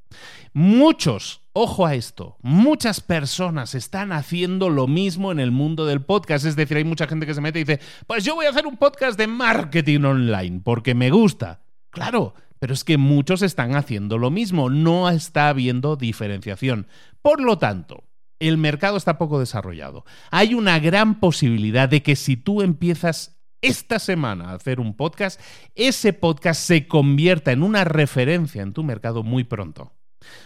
Muchos, 0.54 1.40
ojo 1.54 1.86
a 1.86 1.94
esto, 1.94 2.36
muchas 2.42 3.00
personas 3.00 3.74
están 3.74 4.12
haciendo 4.12 4.68
lo 4.68 4.86
mismo 4.86 5.32
en 5.32 5.40
el 5.40 5.50
mundo 5.50 5.86
del 5.86 6.02
podcast, 6.02 6.44
es 6.44 6.56
decir, 6.56 6.76
hay 6.76 6.84
mucha 6.84 7.06
gente 7.06 7.26
que 7.26 7.34
se 7.34 7.40
mete 7.40 7.60
y 7.60 7.64
dice, 7.64 7.80
pues 8.06 8.24
yo 8.24 8.34
voy 8.34 8.46
a 8.46 8.50
hacer 8.50 8.66
un 8.66 8.76
podcast 8.76 9.18
de 9.18 9.26
marketing 9.26 10.04
online 10.04 10.60
porque 10.62 10.94
me 10.94 11.10
gusta. 11.10 11.62
Claro, 11.90 12.34
pero 12.58 12.74
es 12.74 12.84
que 12.84 12.96
muchos 12.96 13.42
están 13.42 13.74
haciendo 13.74 14.18
lo 14.18 14.30
mismo, 14.30 14.70
no 14.70 15.08
está 15.10 15.48
habiendo 15.48 15.96
diferenciación. 15.96 16.86
Por 17.20 17.40
lo 17.40 17.58
tanto, 17.58 18.04
el 18.48 18.58
mercado 18.58 18.96
está 18.96 19.18
poco 19.18 19.38
desarrollado. 19.38 20.04
Hay 20.30 20.54
una 20.54 20.78
gran 20.78 21.20
posibilidad 21.20 21.88
de 21.88 22.02
que 22.02 22.16
si 22.16 22.36
tú 22.36 22.62
empiezas 22.62 23.38
esta 23.60 23.98
semana 23.98 24.50
a 24.50 24.54
hacer 24.54 24.80
un 24.80 24.94
podcast, 24.96 25.40
ese 25.74 26.12
podcast 26.12 26.60
se 26.60 26.88
convierta 26.88 27.52
en 27.52 27.62
una 27.62 27.84
referencia 27.84 28.62
en 28.62 28.72
tu 28.72 28.82
mercado 28.82 29.22
muy 29.22 29.44
pronto. 29.44 29.92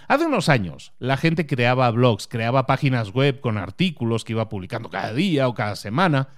Hace 0.09 0.27
unos 0.27 0.49
años, 0.49 0.93
la 0.99 1.17
gente 1.17 1.47
creaba 1.47 1.91
blogs, 1.91 2.29
creaba 2.29 2.67
páginas 2.67 3.13
web 3.13 3.41
con 3.41 3.59
artículos 3.59 4.25
que 4.25 4.33
iba 4.33 4.49
publicando 4.49 4.91
cada 4.91 5.13
día 5.13 5.49
o 5.49 5.55
cada 5.55 5.77
semana, 5.77 6.29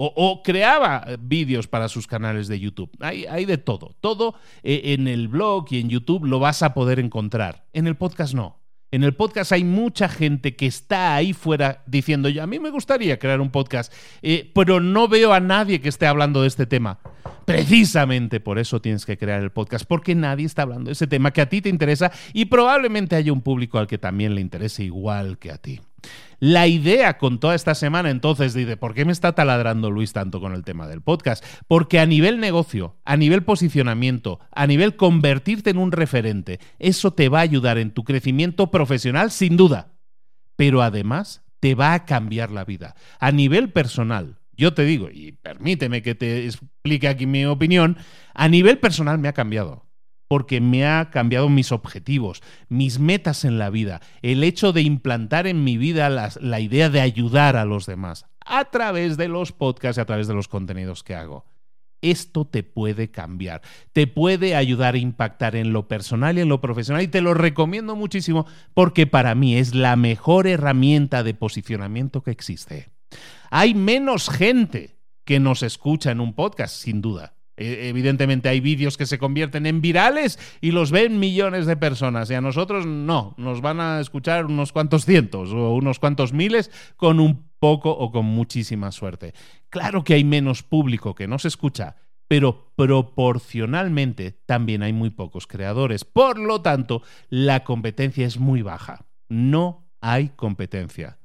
o, 0.00 0.42
creaba 0.44 1.04
vídeos 1.18 1.66
para 1.66 1.88
sus 1.88 2.06
canales 2.06 2.46
de 2.46 2.60
YouTube. 2.60 2.90
Hay, 3.00 3.44
de 3.46 3.58
todo. 3.58 3.96
Todo 4.00 4.36
eh, 4.62 4.94
en 4.94 5.08
el 5.08 5.26
blog 5.26 5.66
y 5.70 5.80
en 5.80 5.88
YouTube 5.88 6.24
lo 6.24 6.38
vas 6.38 6.62
a 6.62 6.72
poder 6.72 7.00
encontrar. 7.00 7.66
En 7.72 7.88
el 7.88 7.96
podcast 7.96 8.32
no. 8.32 8.57
En 8.90 9.04
el 9.04 9.14
podcast 9.14 9.52
hay 9.52 9.64
mucha 9.64 10.08
gente 10.08 10.56
que 10.56 10.66
está 10.66 11.14
ahí 11.14 11.34
fuera 11.34 11.82
diciendo, 11.86 12.30
a 12.40 12.46
mí 12.46 12.58
me 12.58 12.70
gustaría 12.70 13.18
crear 13.18 13.38
un 13.42 13.50
podcast, 13.50 13.92
eh, 14.22 14.50
pero 14.54 14.80
no 14.80 15.08
veo 15.08 15.34
a 15.34 15.40
nadie 15.40 15.82
que 15.82 15.90
esté 15.90 16.06
hablando 16.06 16.40
de 16.40 16.48
este 16.48 16.64
tema. 16.64 16.98
Precisamente 17.44 18.40
por 18.40 18.58
eso 18.58 18.80
tienes 18.80 19.04
que 19.04 19.18
crear 19.18 19.42
el 19.42 19.50
podcast, 19.50 19.84
porque 19.86 20.14
nadie 20.14 20.46
está 20.46 20.62
hablando 20.62 20.88
de 20.88 20.92
ese 20.92 21.06
tema 21.06 21.32
que 21.32 21.42
a 21.42 21.50
ti 21.50 21.60
te 21.60 21.68
interesa 21.68 22.10
y 22.32 22.46
probablemente 22.46 23.14
haya 23.14 23.30
un 23.30 23.42
público 23.42 23.78
al 23.78 23.86
que 23.86 23.98
también 23.98 24.34
le 24.34 24.40
interese 24.40 24.84
igual 24.84 25.36
que 25.38 25.52
a 25.52 25.58
ti. 25.58 25.80
La 26.40 26.68
idea 26.68 27.18
con 27.18 27.40
toda 27.40 27.56
esta 27.56 27.74
semana 27.74 28.10
entonces 28.10 28.54
dice, 28.54 28.76
¿por 28.76 28.94
qué 28.94 29.04
me 29.04 29.10
está 29.10 29.34
taladrando 29.34 29.90
Luis 29.90 30.12
tanto 30.12 30.40
con 30.40 30.54
el 30.54 30.62
tema 30.62 30.86
del 30.86 31.02
podcast? 31.02 31.44
Porque 31.66 31.98
a 31.98 32.06
nivel 32.06 32.38
negocio, 32.38 32.96
a 33.04 33.16
nivel 33.16 33.42
posicionamiento, 33.42 34.38
a 34.52 34.68
nivel 34.68 34.94
convertirte 34.94 35.70
en 35.70 35.78
un 35.78 35.90
referente, 35.90 36.60
eso 36.78 37.12
te 37.12 37.28
va 37.28 37.40
a 37.40 37.42
ayudar 37.42 37.78
en 37.78 37.90
tu 37.90 38.04
crecimiento 38.04 38.70
profesional 38.70 39.32
sin 39.32 39.56
duda, 39.56 39.94
pero 40.54 40.80
además 40.80 41.42
te 41.58 41.74
va 41.74 41.92
a 41.92 42.04
cambiar 42.04 42.52
la 42.52 42.64
vida. 42.64 42.94
A 43.18 43.32
nivel 43.32 43.72
personal, 43.72 44.38
yo 44.56 44.74
te 44.74 44.84
digo, 44.84 45.08
y 45.10 45.32
permíteme 45.32 46.02
que 46.02 46.14
te 46.14 46.46
explique 46.46 47.08
aquí 47.08 47.26
mi 47.26 47.46
opinión, 47.46 47.96
a 48.32 48.48
nivel 48.48 48.78
personal 48.78 49.18
me 49.18 49.26
ha 49.26 49.32
cambiado 49.32 49.87
porque 50.28 50.60
me 50.60 50.86
ha 50.86 51.10
cambiado 51.10 51.48
mis 51.48 51.72
objetivos, 51.72 52.42
mis 52.68 52.98
metas 52.98 53.44
en 53.44 53.58
la 53.58 53.70
vida, 53.70 54.00
el 54.22 54.44
hecho 54.44 54.72
de 54.72 54.82
implantar 54.82 55.46
en 55.46 55.64
mi 55.64 55.78
vida 55.78 56.10
la, 56.10 56.60
idea 56.60 56.90
de 56.90 57.00
ayudar 57.00 57.56
a 57.56 57.64
los 57.64 57.86
demás 57.86 58.26
a 58.44 58.66
través 58.66 59.16
de 59.16 59.28
los 59.28 59.52
podcasts 59.52 59.98
y 59.98 60.00
a 60.00 60.04
través 60.04 60.28
de 60.28 60.34
los 60.34 60.48
contenidos 60.48 61.02
que 61.02 61.14
hago. 61.14 61.46
Esto 62.00 62.44
te 62.44 62.62
puede 62.62 63.10
cambiar, 63.10 63.62
te 63.92 64.06
puede 64.06 64.54
ayudar 64.54 64.94
a 64.94 64.98
impactar 64.98 65.56
en 65.56 65.72
lo 65.72 65.88
personal 65.88 66.38
y 66.38 66.42
en 66.42 66.48
lo 66.48 66.60
profesional 66.60 67.02
y 67.02 67.08
te 67.08 67.20
lo 67.20 67.34
recomiendo 67.34 67.96
muchísimo 67.96 68.46
porque 68.72 69.08
para 69.08 69.34
mí 69.34 69.56
es 69.56 69.74
la 69.74 69.96
mejor 69.96 70.46
herramienta 70.46 71.24
de 71.24 71.34
posicionamiento 71.34 72.22
que 72.22 72.30
existe. 72.30 72.90
Hay 73.50 73.74
menos 73.74 74.28
gente 74.28 74.98
que 75.24 75.40
nos 75.40 75.62
escucha 75.62 76.12
en 76.12 76.20
un 76.20 76.34
podcast, 76.34 76.74
sin 76.76 77.02
duda 77.02 77.37
e, 77.58 77.88
evidentemente 77.88 78.48
hay 78.48 78.60
vídeos 78.60 78.96
que 78.96 79.06
se 79.06 79.18
convierten 79.18 79.66
en 79.66 79.80
virales 79.80 80.38
y 80.60 80.70
los 80.70 80.90
ven 80.90 81.18
millones 81.18 81.66
de 81.66 81.76
personas 81.76 82.30
y 82.30 82.34
a 82.34 82.40
nosotros 82.40 82.86
no, 82.86 83.34
nos 83.36 83.60
van 83.60 83.80
a 83.80 84.00
escuchar 84.00 84.46
unos 84.46 84.72
cuantos 84.72 85.04
cientos 85.04 85.50
o 85.52 85.74
unos 85.74 85.98
cuantos 85.98 86.32
miles 86.32 86.70
con 86.96 87.20
un 87.20 87.48
poco 87.58 87.90
o 87.90 88.10
con 88.12 88.24
muchísima 88.24 88.92
suerte. 88.92 89.34
Claro 89.68 90.04
que 90.04 90.14
hay 90.14 90.24
menos 90.24 90.62
público 90.62 91.14
que 91.14 91.26
nos 91.26 91.44
escucha, 91.44 91.96
pero 92.28 92.72
proporcionalmente 92.76 94.32
también 94.46 94.82
hay 94.82 94.92
muy 94.92 95.10
pocos 95.10 95.46
creadores. 95.46 96.04
Por 96.04 96.38
lo 96.38 96.60
tanto, 96.60 97.02
la 97.28 97.64
competencia 97.64 98.26
es 98.26 98.38
muy 98.38 98.62
baja. 98.62 99.06
No 99.28 99.90
hay 100.00 100.30
competencia. 100.30 101.17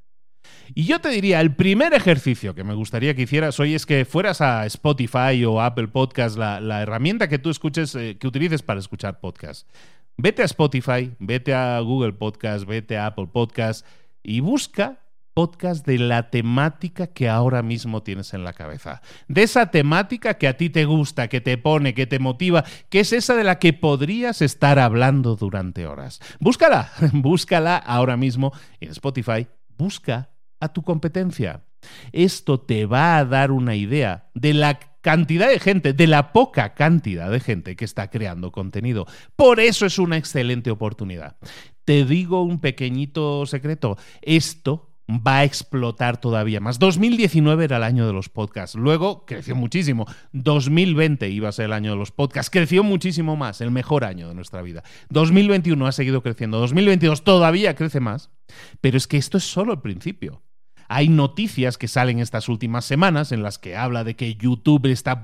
Y 0.75 0.85
yo 0.85 1.00
te 1.00 1.09
diría, 1.09 1.41
el 1.41 1.55
primer 1.55 1.93
ejercicio 1.93 2.55
que 2.55 2.63
me 2.63 2.73
gustaría 2.73 3.15
que 3.15 3.23
hicieras 3.23 3.59
hoy 3.59 3.75
es 3.75 3.85
que 3.85 4.05
fueras 4.05 4.41
a 4.41 4.65
Spotify 4.65 5.43
o 5.45 5.62
Apple 5.62 5.88
Podcast, 5.88 6.38
la, 6.38 6.81
herramienta 6.81 7.29
que 7.29 7.39
tú 7.39 7.50
escuches, 7.50 7.95
eh, 7.95 8.17
que 8.19 8.27
utilices 8.27 8.62
para 8.62 8.79
escuchar 8.79 9.19
podcast. 9.19 9.67
Vete 10.17 10.41
a 10.41 10.45
Spotify, 10.45 11.12
vete 11.19 11.53
a 11.53 11.79
Google 11.79 12.13
Podcast, 12.13 12.65
vete 12.65 12.97
a 12.97 13.07
Apple 13.07 13.27
Podcast 13.31 13.85
y 14.21 14.39
busca 14.39 15.00
podcast 15.33 15.85
de 15.85 15.97
la 15.97 16.29
temática 16.29 17.07
que 17.07 17.27
ahora 17.27 17.63
mismo 17.63 18.03
tienes 18.03 18.33
en 18.33 18.43
la 18.43 18.53
cabeza. 18.53 19.01
De 19.27 19.43
esa 19.43 19.71
temática 19.71 20.35
que 20.35 20.47
a 20.47 20.57
ti 20.57 20.69
te 20.69 20.85
gusta, 20.85 21.27
que 21.27 21.41
te 21.41 21.57
pone, 21.57 21.93
que 21.93 22.05
te 22.05 22.19
motiva, 22.19 22.63
que 22.89 23.00
es 23.00 23.13
esa 23.13 23.35
de 23.35 23.43
la 23.43 23.59
que 23.59 23.73
podrías 23.73 24.41
estar 24.41 24.79
hablando 24.79 25.35
durante 25.35 25.88
horas. 25.88 26.19
Búscala, 26.39 26.91
búscala 27.13 27.77
ahora 27.77 28.17
mismo 28.17 28.53
en 28.79 28.91
Spotify. 28.91 29.47
Busca 29.77 30.29
a 30.63 30.74
tu 30.74 30.84
competencia. 30.84 31.63
Esto 32.12 32.60
te 32.60 32.86
va 32.86 33.17
a 33.17 33.25
dar 33.25 33.51
una 33.51 33.75
idea 33.75 34.29
de 34.34 34.53
la 34.53 34.79
cantidad 35.01 35.50
de 35.50 35.60
gente, 35.60 35.93
de 35.93 36.08
la 36.08 36.32
poca 36.32 36.74
cantidad 36.74 37.29
de 37.29 37.41
gente 37.41 37.75
que 37.75 37.86
está 37.86 38.10
creando 38.10 38.51
contenido. 38.51 39.05
Por 39.36 39.60
eso 39.60 39.86
es 39.86 40.00
una 40.00 40.17
excelente 40.17 40.72
oportunidad. 40.72 41.36
Te 41.84 42.05
digo 42.05 42.43
un 42.43 42.60
pequeñito 42.62 43.46
secreto. 43.46 43.98
Esto 44.22 44.89
va 45.10 45.39
a 45.39 45.43
explotar 45.43 46.22
todavía 46.22 46.62
más. 46.62 46.79
2019 46.79 47.65
era 47.65 47.77
el 47.77 47.84
año 47.84 48.08
de 48.08 48.13
los 48.13 48.29
podcasts, 48.29 48.77
luego 48.77 49.25
creció 49.25 49.55
muchísimo. 49.55 50.05
2020 50.32 51.29
iba 51.29 51.50
a 51.50 51.51
ser 51.51 51.65
el 51.65 51.74
año 51.74 51.91
de 51.91 51.98
los 51.98 52.12
podcasts, 52.12 52.50
creció 52.50 52.84
muchísimo 52.84 53.36
más, 53.36 53.60
el 53.60 53.72
mejor 53.72 54.05
año 54.05 54.29
de 54.29 54.36
nuestra 54.36 54.62
vida. 54.62 54.84
2021 55.10 55.86
ha 55.86 55.91
seguido 55.91 56.24
creciendo, 56.24 56.60
2022 56.60 57.25
todavía 57.25 57.75
crece 57.75 58.00
más, 58.00 58.32
pero 58.79 58.98
es 58.98 59.08
que 59.08 59.17
esto 59.17 59.38
es 59.38 59.43
solo 59.43 59.74
el 59.74 59.82
principio. 59.82 60.41
Hay 60.87 61.09
noticias 61.09 61.77
que 61.77 61.87
salen 61.87 62.19
estas 62.19 62.49
últimas 62.49 62.85
semanas 62.85 63.31
en 63.31 63.43
las 63.43 63.57
que 63.59 63.75
habla 63.75 64.03
de 64.03 64.15
que 64.15 64.35
YouTube 64.35 64.85
está, 64.87 65.21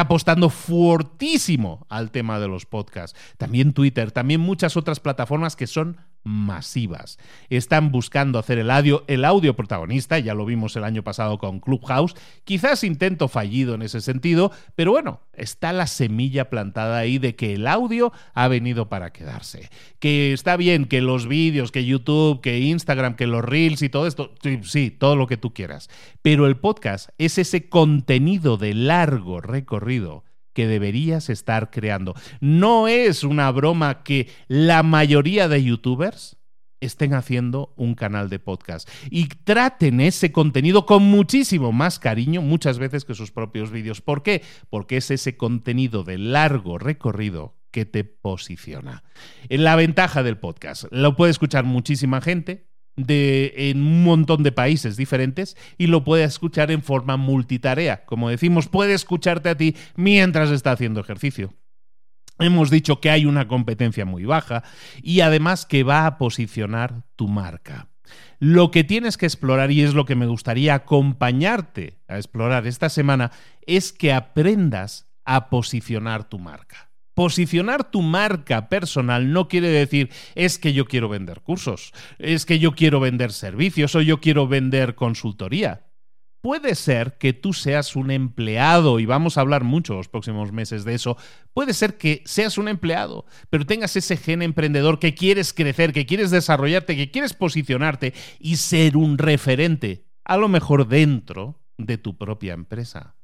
apostando 0.00 0.50
fuertísimo 0.50 1.86
al 1.88 2.10
tema 2.10 2.40
de 2.40 2.48
los 2.48 2.66
podcasts. 2.66 3.18
También 3.38 3.72
Twitter, 3.72 4.12
también 4.12 4.40
muchas 4.40 4.76
otras 4.76 5.00
plataformas 5.00 5.56
que 5.56 5.66
son 5.66 5.98
masivas. 6.24 7.18
Están 7.50 7.90
buscando 7.90 8.38
hacer 8.38 8.58
el 8.58 8.70
audio, 8.70 9.04
el 9.06 9.24
audio 9.24 9.54
protagonista, 9.54 10.18
ya 10.18 10.34
lo 10.34 10.44
vimos 10.44 10.76
el 10.76 10.84
año 10.84 11.02
pasado 11.02 11.38
con 11.38 11.60
Clubhouse, 11.60 12.14
quizás 12.44 12.84
intento 12.84 13.28
fallido 13.28 13.74
en 13.74 13.82
ese 13.82 14.00
sentido, 14.00 14.52
pero 14.74 14.92
bueno, 14.92 15.20
está 15.32 15.72
la 15.72 15.86
semilla 15.86 16.50
plantada 16.50 16.98
ahí 16.98 17.18
de 17.18 17.34
que 17.34 17.54
el 17.54 17.66
audio 17.66 18.12
ha 18.34 18.48
venido 18.48 18.88
para 18.88 19.12
quedarse. 19.12 19.70
Que 19.98 20.32
está 20.32 20.56
bien 20.56 20.86
que 20.86 21.00
los 21.00 21.26
vídeos, 21.26 21.72
que 21.72 21.84
YouTube, 21.84 22.40
que 22.40 22.60
Instagram, 22.60 23.14
que 23.14 23.26
los 23.26 23.44
reels 23.44 23.82
y 23.82 23.88
todo 23.88 24.06
esto, 24.06 24.34
sí, 24.62 24.90
todo 24.90 25.16
lo 25.16 25.26
que 25.26 25.36
tú 25.36 25.52
quieras, 25.52 25.88
pero 26.22 26.46
el 26.46 26.56
podcast 26.56 27.10
es 27.18 27.38
ese 27.38 27.68
contenido 27.68 28.56
de 28.56 28.74
largo 28.74 29.40
recorrido 29.40 30.24
que 30.52 30.66
deberías 30.66 31.30
estar 31.30 31.70
creando. 31.70 32.14
No 32.40 32.88
es 32.88 33.24
una 33.24 33.50
broma 33.50 34.02
que 34.02 34.28
la 34.48 34.82
mayoría 34.82 35.48
de 35.48 35.62
youtubers 35.62 36.36
estén 36.80 37.14
haciendo 37.14 37.72
un 37.76 37.94
canal 37.94 38.28
de 38.28 38.38
podcast 38.38 38.88
y 39.08 39.28
traten 39.28 40.00
ese 40.00 40.32
contenido 40.32 40.84
con 40.84 41.04
muchísimo 41.04 41.72
más 41.72 41.98
cariño 41.98 42.42
muchas 42.42 42.78
veces 42.78 43.04
que 43.04 43.14
sus 43.14 43.30
propios 43.30 43.70
vídeos. 43.70 44.00
¿Por 44.00 44.22
qué? 44.22 44.42
Porque 44.68 44.96
es 44.96 45.10
ese 45.10 45.36
contenido 45.36 46.02
de 46.02 46.18
largo 46.18 46.78
recorrido 46.78 47.56
que 47.70 47.86
te 47.86 48.04
posiciona. 48.04 49.04
La 49.48 49.76
ventaja 49.76 50.22
del 50.22 50.38
podcast, 50.38 50.84
lo 50.90 51.16
puede 51.16 51.30
escuchar 51.30 51.64
muchísima 51.64 52.20
gente, 52.20 52.71
de, 52.96 53.52
en 53.56 53.82
un 53.82 54.04
montón 54.04 54.42
de 54.42 54.52
países 54.52 54.96
diferentes 54.96 55.56
y 55.78 55.86
lo 55.86 56.04
puede 56.04 56.24
escuchar 56.24 56.70
en 56.70 56.82
forma 56.82 57.16
multitarea. 57.16 58.04
Como 58.04 58.28
decimos, 58.28 58.68
puede 58.68 58.94
escucharte 58.94 59.48
a 59.48 59.56
ti 59.56 59.76
mientras 59.96 60.50
está 60.50 60.72
haciendo 60.72 61.00
ejercicio. 61.00 61.54
Hemos 62.38 62.70
dicho 62.70 63.00
que 63.00 63.10
hay 63.10 63.26
una 63.26 63.46
competencia 63.46 64.04
muy 64.04 64.24
baja 64.24 64.64
y 65.02 65.20
además 65.20 65.66
que 65.66 65.82
va 65.84 66.06
a 66.06 66.18
posicionar 66.18 67.04
tu 67.16 67.28
marca. 67.28 67.88
Lo 68.38 68.70
que 68.70 68.84
tienes 68.84 69.16
que 69.16 69.26
explorar, 69.26 69.70
y 69.70 69.82
es 69.82 69.94
lo 69.94 70.04
que 70.04 70.16
me 70.16 70.26
gustaría 70.26 70.74
acompañarte 70.74 72.00
a 72.08 72.16
explorar 72.16 72.66
esta 72.66 72.88
semana, 72.88 73.30
es 73.66 73.92
que 73.92 74.12
aprendas 74.12 75.08
a 75.24 75.48
posicionar 75.48 76.28
tu 76.28 76.38
marca. 76.38 76.91
Posicionar 77.14 77.90
tu 77.90 78.00
marca 78.00 78.68
personal 78.68 79.32
no 79.32 79.48
quiere 79.48 79.68
decir 79.68 80.10
es 80.34 80.58
que 80.58 80.72
yo 80.72 80.86
quiero 80.86 81.10
vender 81.10 81.42
cursos, 81.42 81.92
es 82.18 82.46
que 82.46 82.58
yo 82.58 82.72
quiero 82.72 83.00
vender 83.00 83.32
servicios 83.32 83.94
o 83.94 84.00
yo 84.00 84.20
quiero 84.20 84.48
vender 84.48 84.94
consultoría. 84.94 85.86
Puede 86.40 86.74
ser 86.74 87.18
que 87.18 87.32
tú 87.32 87.52
seas 87.52 87.94
un 87.94 88.10
empleado, 88.10 88.98
y 88.98 89.06
vamos 89.06 89.38
a 89.38 89.42
hablar 89.42 89.62
mucho 89.62 89.94
los 89.94 90.08
próximos 90.08 90.50
meses 90.50 90.84
de 90.84 90.94
eso, 90.94 91.16
puede 91.54 91.72
ser 91.72 91.98
que 91.98 92.22
seas 92.24 92.58
un 92.58 92.66
empleado, 92.66 93.26
pero 93.48 93.64
tengas 93.64 93.94
ese 93.94 94.16
gen 94.16 94.42
emprendedor 94.42 94.98
que 94.98 95.14
quieres 95.14 95.52
crecer, 95.52 95.92
que 95.92 96.04
quieres 96.04 96.32
desarrollarte, 96.32 96.96
que 96.96 97.12
quieres 97.12 97.32
posicionarte 97.32 98.12
y 98.40 98.56
ser 98.56 98.96
un 98.96 99.18
referente, 99.18 100.08
a 100.24 100.36
lo 100.36 100.48
mejor 100.48 100.88
dentro 100.88 101.62
de 101.78 101.96
tu 101.96 102.18
propia 102.18 102.54
empresa. 102.54 103.14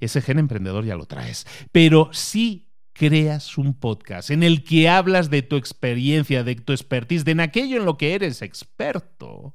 Ese 0.00 0.20
gen 0.20 0.40
emprendedor 0.40 0.84
ya 0.84 0.96
lo 0.96 1.06
traes, 1.06 1.46
pero 1.70 2.08
sí 2.12 2.73
creas 2.94 3.58
un 3.58 3.74
podcast 3.74 4.30
en 4.30 4.42
el 4.42 4.64
que 4.64 4.88
hablas 4.88 5.28
de 5.28 5.42
tu 5.42 5.56
experiencia, 5.56 6.44
de 6.44 6.54
tu 6.54 6.72
expertise, 6.72 7.24
de 7.24 7.32
en 7.32 7.40
aquello 7.40 7.76
en 7.76 7.84
lo 7.84 7.98
que 7.98 8.14
eres 8.14 8.40
experto 8.40 9.54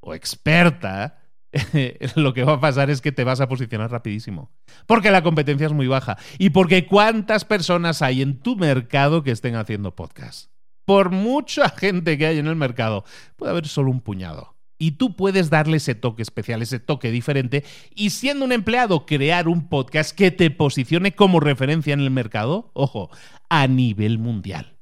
o 0.00 0.14
experta, 0.14 1.20
lo 2.16 2.34
que 2.34 2.44
va 2.44 2.54
a 2.54 2.60
pasar 2.60 2.90
es 2.90 3.00
que 3.00 3.12
te 3.12 3.24
vas 3.24 3.40
a 3.40 3.48
posicionar 3.48 3.90
rapidísimo. 3.90 4.50
Porque 4.86 5.10
la 5.10 5.22
competencia 5.22 5.66
es 5.66 5.72
muy 5.72 5.86
baja. 5.86 6.18
Y 6.38 6.50
porque 6.50 6.86
cuántas 6.86 7.44
personas 7.44 8.02
hay 8.02 8.20
en 8.20 8.40
tu 8.40 8.56
mercado 8.56 9.22
que 9.22 9.30
estén 9.30 9.54
haciendo 9.54 9.94
podcast. 9.94 10.50
Por 10.84 11.10
mucha 11.10 11.68
gente 11.76 12.18
que 12.18 12.26
hay 12.26 12.38
en 12.38 12.48
el 12.48 12.56
mercado, 12.56 13.04
puede 13.36 13.52
haber 13.52 13.68
solo 13.68 13.90
un 13.90 14.00
puñado 14.00 14.51
y 14.82 14.90
tú 14.92 15.14
puedes 15.14 15.48
darle 15.48 15.76
ese 15.76 15.94
toque 15.94 16.22
especial, 16.22 16.60
ese 16.60 16.80
toque 16.80 17.12
diferente 17.12 17.62
y 17.94 18.10
siendo 18.10 18.44
un 18.44 18.50
empleado 18.50 19.06
crear 19.06 19.46
un 19.46 19.68
podcast 19.68 20.10
que 20.10 20.32
te 20.32 20.50
posicione 20.50 21.14
como 21.14 21.38
referencia 21.38 21.94
en 21.94 22.00
el 22.00 22.10
mercado, 22.10 22.72
ojo, 22.74 23.08
a 23.48 23.68
nivel 23.68 24.18
mundial. 24.18 24.76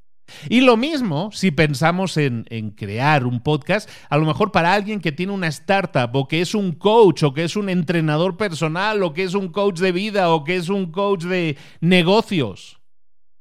Y 0.49 0.63
lo 0.63 0.79
mismo 0.79 1.31
si 1.33 1.51
pensamos 1.51 2.17
en, 2.17 2.45
crear 2.79 3.27
un 3.27 3.43
podcast, 3.43 3.91
a 4.09 4.17
lo 4.17 4.25
mejor 4.25 4.53
para 4.53 4.73
alguien 4.73 5.01
que 5.01 5.13
tiene 5.13 5.35
una 5.35 5.49
startup 5.49 6.17
o 6.17 6.27
que 6.27 6.41
es 6.41 6.55
un 6.55 6.73
coach 6.73 7.23
o 7.23 7.35
que 7.35 7.45
es 7.45 7.55
un 7.55 7.69
entrenador 7.69 8.39
personal 8.39 9.03
o 9.03 9.13
que 9.13 9.25
es 9.25 9.35
un 9.35 9.49
coach 9.49 9.81
de 9.81 9.93
vida 9.93 10.31
o 10.31 10.45
que 10.45 10.57
es 10.57 10.71
un 10.71 10.93
coach 10.93 11.25
de 11.25 11.59
negocios. 11.83 12.81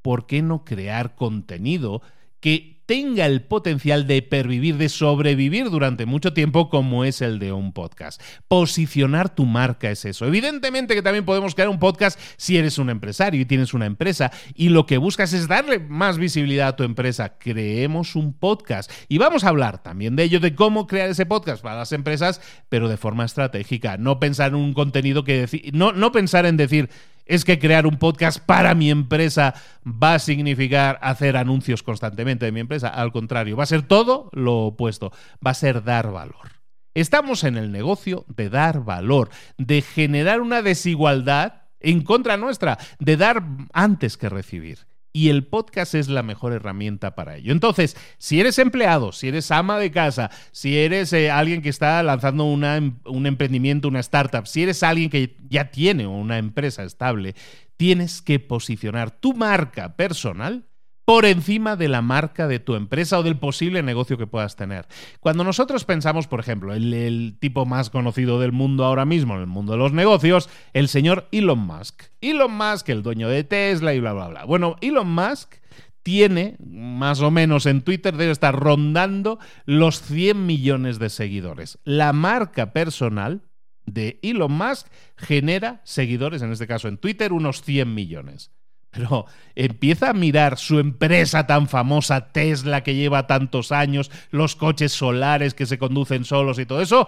¿Por 0.01 0.27
qué 0.27 0.41
no 0.41 0.65
crear 0.65 1.15
contenido 1.15 2.01
que 2.41 2.78
tenga 2.89 3.27
el 3.27 3.43
potencial 3.43 4.07
de 4.07 4.23
pervivir, 4.23 4.77
de 4.77 4.89
sobrevivir 4.89 5.69
durante 5.69 6.07
mucho 6.07 6.33
tiempo 6.33 6.71
como 6.71 7.05
es 7.05 7.21
el 7.21 7.37
de 7.37 7.51
un 7.51 7.71
podcast. 7.71 8.19
Posicionar 8.47 9.29
tu 9.29 9.45
marca 9.45 9.91
es 9.91 10.05
eso. 10.05 10.25
Evidentemente 10.25 10.95
que 10.95 11.03
también 11.03 11.23
podemos 11.23 11.53
crear 11.53 11.69
un 11.69 11.77
podcast 11.77 12.19
si 12.35 12.57
eres 12.57 12.79
un 12.79 12.89
empresario 12.89 13.39
y 13.39 13.45
tienes 13.45 13.75
una 13.75 13.85
empresa 13.85 14.31
y 14.55 14.69
lo 14.69 14.87
que 14.87 14.97
buscas 14.97 15.33
es 15.33 15.47
darle 15.47 15.77
más 15.77 16.17
visibilidad 16.17 16.69
a 16.69 16.75
tu 16.75 16.83
empresa. 16.83 17.37
Creemos 17.37 18.15
un 18.15 18.33
podcast 18.33 18.91
y 19.07 19.19
vamos 19.19 19.43
a 19.43 19.49
hablar 19.49 19.83
también 19.83 20.15
de 20.15 20.23
ello, 20.23 20.39
de 20.39 20.55
cómo 20.55 20.87
crear 20.87 21.11
ese 21.11 21.27
podcast 21.27 21.61
para 21.61 21.77
las 21.77 21.91
empresas, 21.91 22.41
pero 22.69 22.89
de 22.89 22.97
forma 22.97 23.23
estratégica. 23.23 23.97
No 23.97 24.19
pensar 24.19 24.49
en 24.49 24.55
un 24.55 24.73
contenido 24.73 25.23
que 25.23 25.41
decir, 25.41 25.69
no, 25.75 25.91
no 25.91 26.11
pensar 26.11 26.47
en 26.47 26.57
decir 26.57 26.89
es 27.29 27.45
que 27.45 27.59
crear 27.59 27.85
un 27.85 27.97
podcast 27.97 28.43
para 28.43 28.73
mi 28.73 28.89
empresa 28.89 29.53
va 29.85 30.15
a 30.15 30.19
significar 30.19 30.97
hacer 31.01 31.37
anuncios 31.37 31.83
constantemente 31.83 32.45
de 32.45 32.51
mi 32.51 32.59
empresa. 32.59 32.89
Al 32.89 33.11
contrario, 33.11 33.55
va 33.55 33.63
a 33.63 33.67
ser 33.67 33.83
todo 33.83 34.29
lo 34.33 34.57
opuesto. 34.65 35.11
Va 35.45 35.51
a 35.51 35.53
ser 35.53 35.83
dar 35.83 36.11
valor. 36.11 36.59
Estamos 36.95 37.43
en 37.43 37.55
el 37.55 37.71
negocio 37.71 38.25
de 38.27 38.49
dar 38.49 38.83
valor, 38.83 39.29
de 39.57 39.83
generar 39.83 40.41
una 40.41 40.63
desigualdad 40.63 41.67
en 41.79 42.01
contra 42.03 42.35
nuestra, 42.35 42.79
de 42.97 43.15
dar 43.15 43.43
antes 43.73 44.17
que 44.17 44.27
recibir 44.27 44.88
y 45.11 45.29
el 45.29 45.45
podcast 45.45 45.95
es 45.95 46.07
la 46.07 46.23
mejor 46.23 46.53
herramienta 46.53 47.15
para 47.15 47.37
ello. 47.37 47.51
Entonces, 47.51 47.97
si 48.17 48.39
eres 48.39 48.59
empleado, 48.59 49.11
si 49.11 49.27
eres 49.27 49.51
ama 49.51 49.79
de 49.79 49.91
casa, 49.91 50.29
si 50.51 50.77
eres 50.77 51.11
eh, 51.13 51.31
alguien 51.31 51.61
que 51.61 51.69
está 51.69 52.01
lanzando 52.03 52.45
em, 52.45 52.95
un 53.05 53.25
emprendimiento, 53.25 53.87
una 53.87 53.99
startup, 53.99 54.45
si 54.45 54.63
eres 54.63 54.83
alguien 54.83 55.09
que 55.09 55.35
ya 55.49 55.71
tiene 55.71 56.07
una 56.07 56.37
empresa 56.37 56.83
estable, 56.83 57.35
tienes 57.77 58.21
que 58.21 58.39
posicionar 58.39 59.11
tu 59.11 59.33
marca 59.33 59.95
personal 59.95 60.68
por 61.09 61.25
encima 61.25 61.75
de 61.75 61.87
la 61.87 62.03
marca 62.03 62.47
de 62.47 62.59
tu 62.59 62.75
empresa 62.75 63.17
o 63.17 63.23
del 63.23 63.35
posible 63.35 63.81
negocio 63.81 64.15
que 64.15 64.27
puedas 64.27 64.55
tener. 64.55 64.85
Cuando 65.19 65.43
nosotros 65.43 65.83
pensamos, 65.83 66.27
por 66.27 66.39
ejemplo, 66.39 66.71
el, 66.71 66.93
el 66.93 67.35
tipo 67.39 67.65
más 67.65 67.89
conocido 67.89 68.39
del 68.39 68.51
mundo 68.51 68.85
ahora 68.85 69.05
mismo, 69.05 69.33
en 69.33 69.39
el 69.41 69.47
mundo 69.47 69.71
de 69.71 69.79
los 69.79 69.91
negocios, 69.91 70.51
el 70.71 70.87
señor 70.87 71.27
Elon 71.31 71.57
Musk. 71.57 72.03
Elon 72.21 72.55
Musk, 72.55 72.89
el 72.89 73.01
dueño 73.01 73.27
de 73.27 73.43
Tesla 73.43 73.95
y 73.95 73.99
bla, 73.99 74.13
bla, 74.13 74.27
bla. 74.27 74.45
Bueno, 74.45 74.75
Elon 74.81 75.09
Musk 75.09 75.55
tiene, 76.03 76.57
más 76.59 77.21
o 77.21 77.31
menos 77.31 77.65
en 77.65 77.81
Twitter, 77.81 78.15
debe 78.15 78.31
estar 78.31 78.55
rondando 78.55 79.39
los 79.65 80.03
100 80.03 80.45
millones 80.45 80.99
de 80.99 81.09
seguidores. 81.09 81.79
La 81.85 82.13
marca 82.13 82.71
personal 82.71 83.41
de 83.87 84.19
Elon 84.21 84.51
Musk 84.51 84.85
genera 85.17 85.81
seguidores, 85.85 86.43
en 86.43 86.51
este 86.51 86.67
caso 86.67 86.87
en 86.87 86.99
Twitter, 86.99 87.33
unos 87.33 87.63
100 87.63 87.95
millones. 87.95 88.51
Pero 88.91 89.25
empieza 89.55 90.09
a 90.09 90.13
mirar 90.13 90.57
su 90.57 90.79
empresa 90.79 91.45
tan 91.45 91.67
famosa, 91.67 92.31
Tesla, 92.31 92.81
que 92.81 92.95
lleva 92.95 93.27
tantos 93.27 93.71
años, 93.71 94.09
los 94.31 94.55
coches 94.55 94.91
solares 94.91 95.53
que 95.53 95.65
se 95.65 95.77
conducen 95.77 96.25
solos 96.25 96.59
y 96.59 96.65
todo 96.65 96.81
eso. 96.81 97.07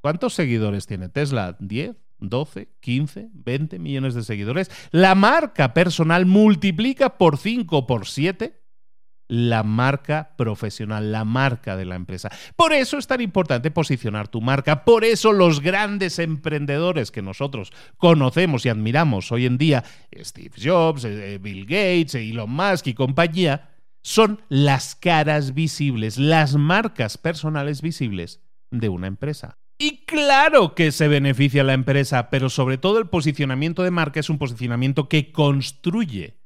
¿Cuántos 0.00 0.34
seguidores 0.34 0.86
tiene 0.86 1.08
Tesla? 1.08 1.56
¿10? 1.58 1.96
12, 2.18 2.68
15, 2.80 3.30
20 3.32 3.78
millones 3.78 4.14
de 4.14 4.22
seguidores. 4.22 4.70
La 4.90 5.14
marca 5.14 5.74
personal 5.74 6.26
multiplica 6.26 7.18
por 7.18 7.36
5 7.36 7.76
o 7.76 7.86
por 7.86 8.06
7 8.06 8.61
la 9.32 9.62
marca 9.62 10.34
profesional, 10.36 11.10
la 11.10 11.24
marca 11.24 11.74
de 11.74 11.86
la 11.86 11.94
empresa. 11.94 12.30
Por 12.54 12.74
eso 12.74 12.98
es 12.98 13.06
tan 13.06 13.22
importante 13.22 13.70
posicionar 13.70 14.28
tu 14.28 14.42
marca, 14.42 14.84
por 14.84 15.04
eso 15.04 15.32
los 15.32 15.62
grandes 15.62 16.18
emprendedores 16.18 17.10
que 17.10 17.22
nosotros 17.22 17.72
conocemos 17.96 18.66
y 18.66 18.68
admiramos 18.68 19.32
hoy 19.32 19.46
en 19.46 19.56
día, 19.56 19.84
Steve 20.14 20.52
Jobs, 20.62 21.06
eh, 21.06 21.38
Bill 21.40 21.64
Gates, 21.64 22.14
Elon 22.14 22.50
Musk 22.50 22.88
y 22.88 22.92
compañía, 22.92 23.70
son 24.02 24.42
las 24.50 24.94
caras 24.96 25.54
visibles, 25.54 26.18
las 26.18 26.56
marcas 26.56 27.16
personales 27.16 27.80
visibles 27.80 28.42
de 28.70 28.90
una 28.90 29.06
empresa. 29.06 29.56
Y 29.78 30.04
claro 30.04 30.74
que 30.74 30.92
se 30.92 31.08
beneficia 31.08 31.64
la 31.64 31.72
empresa, 31.72 32.28
pero 32.28 32.50
sobre 32.50 32.76
todo 32.76 32.98
el 32.98 33.08
posicionamiento 33.08 33.82
de 33.82 33.92
marca 33.92 34.20
es 34.20 34.28
un 34.28 34.36
posicionamiento 34.36 35.08
que 35.08 35.32
construye 35.32 36.36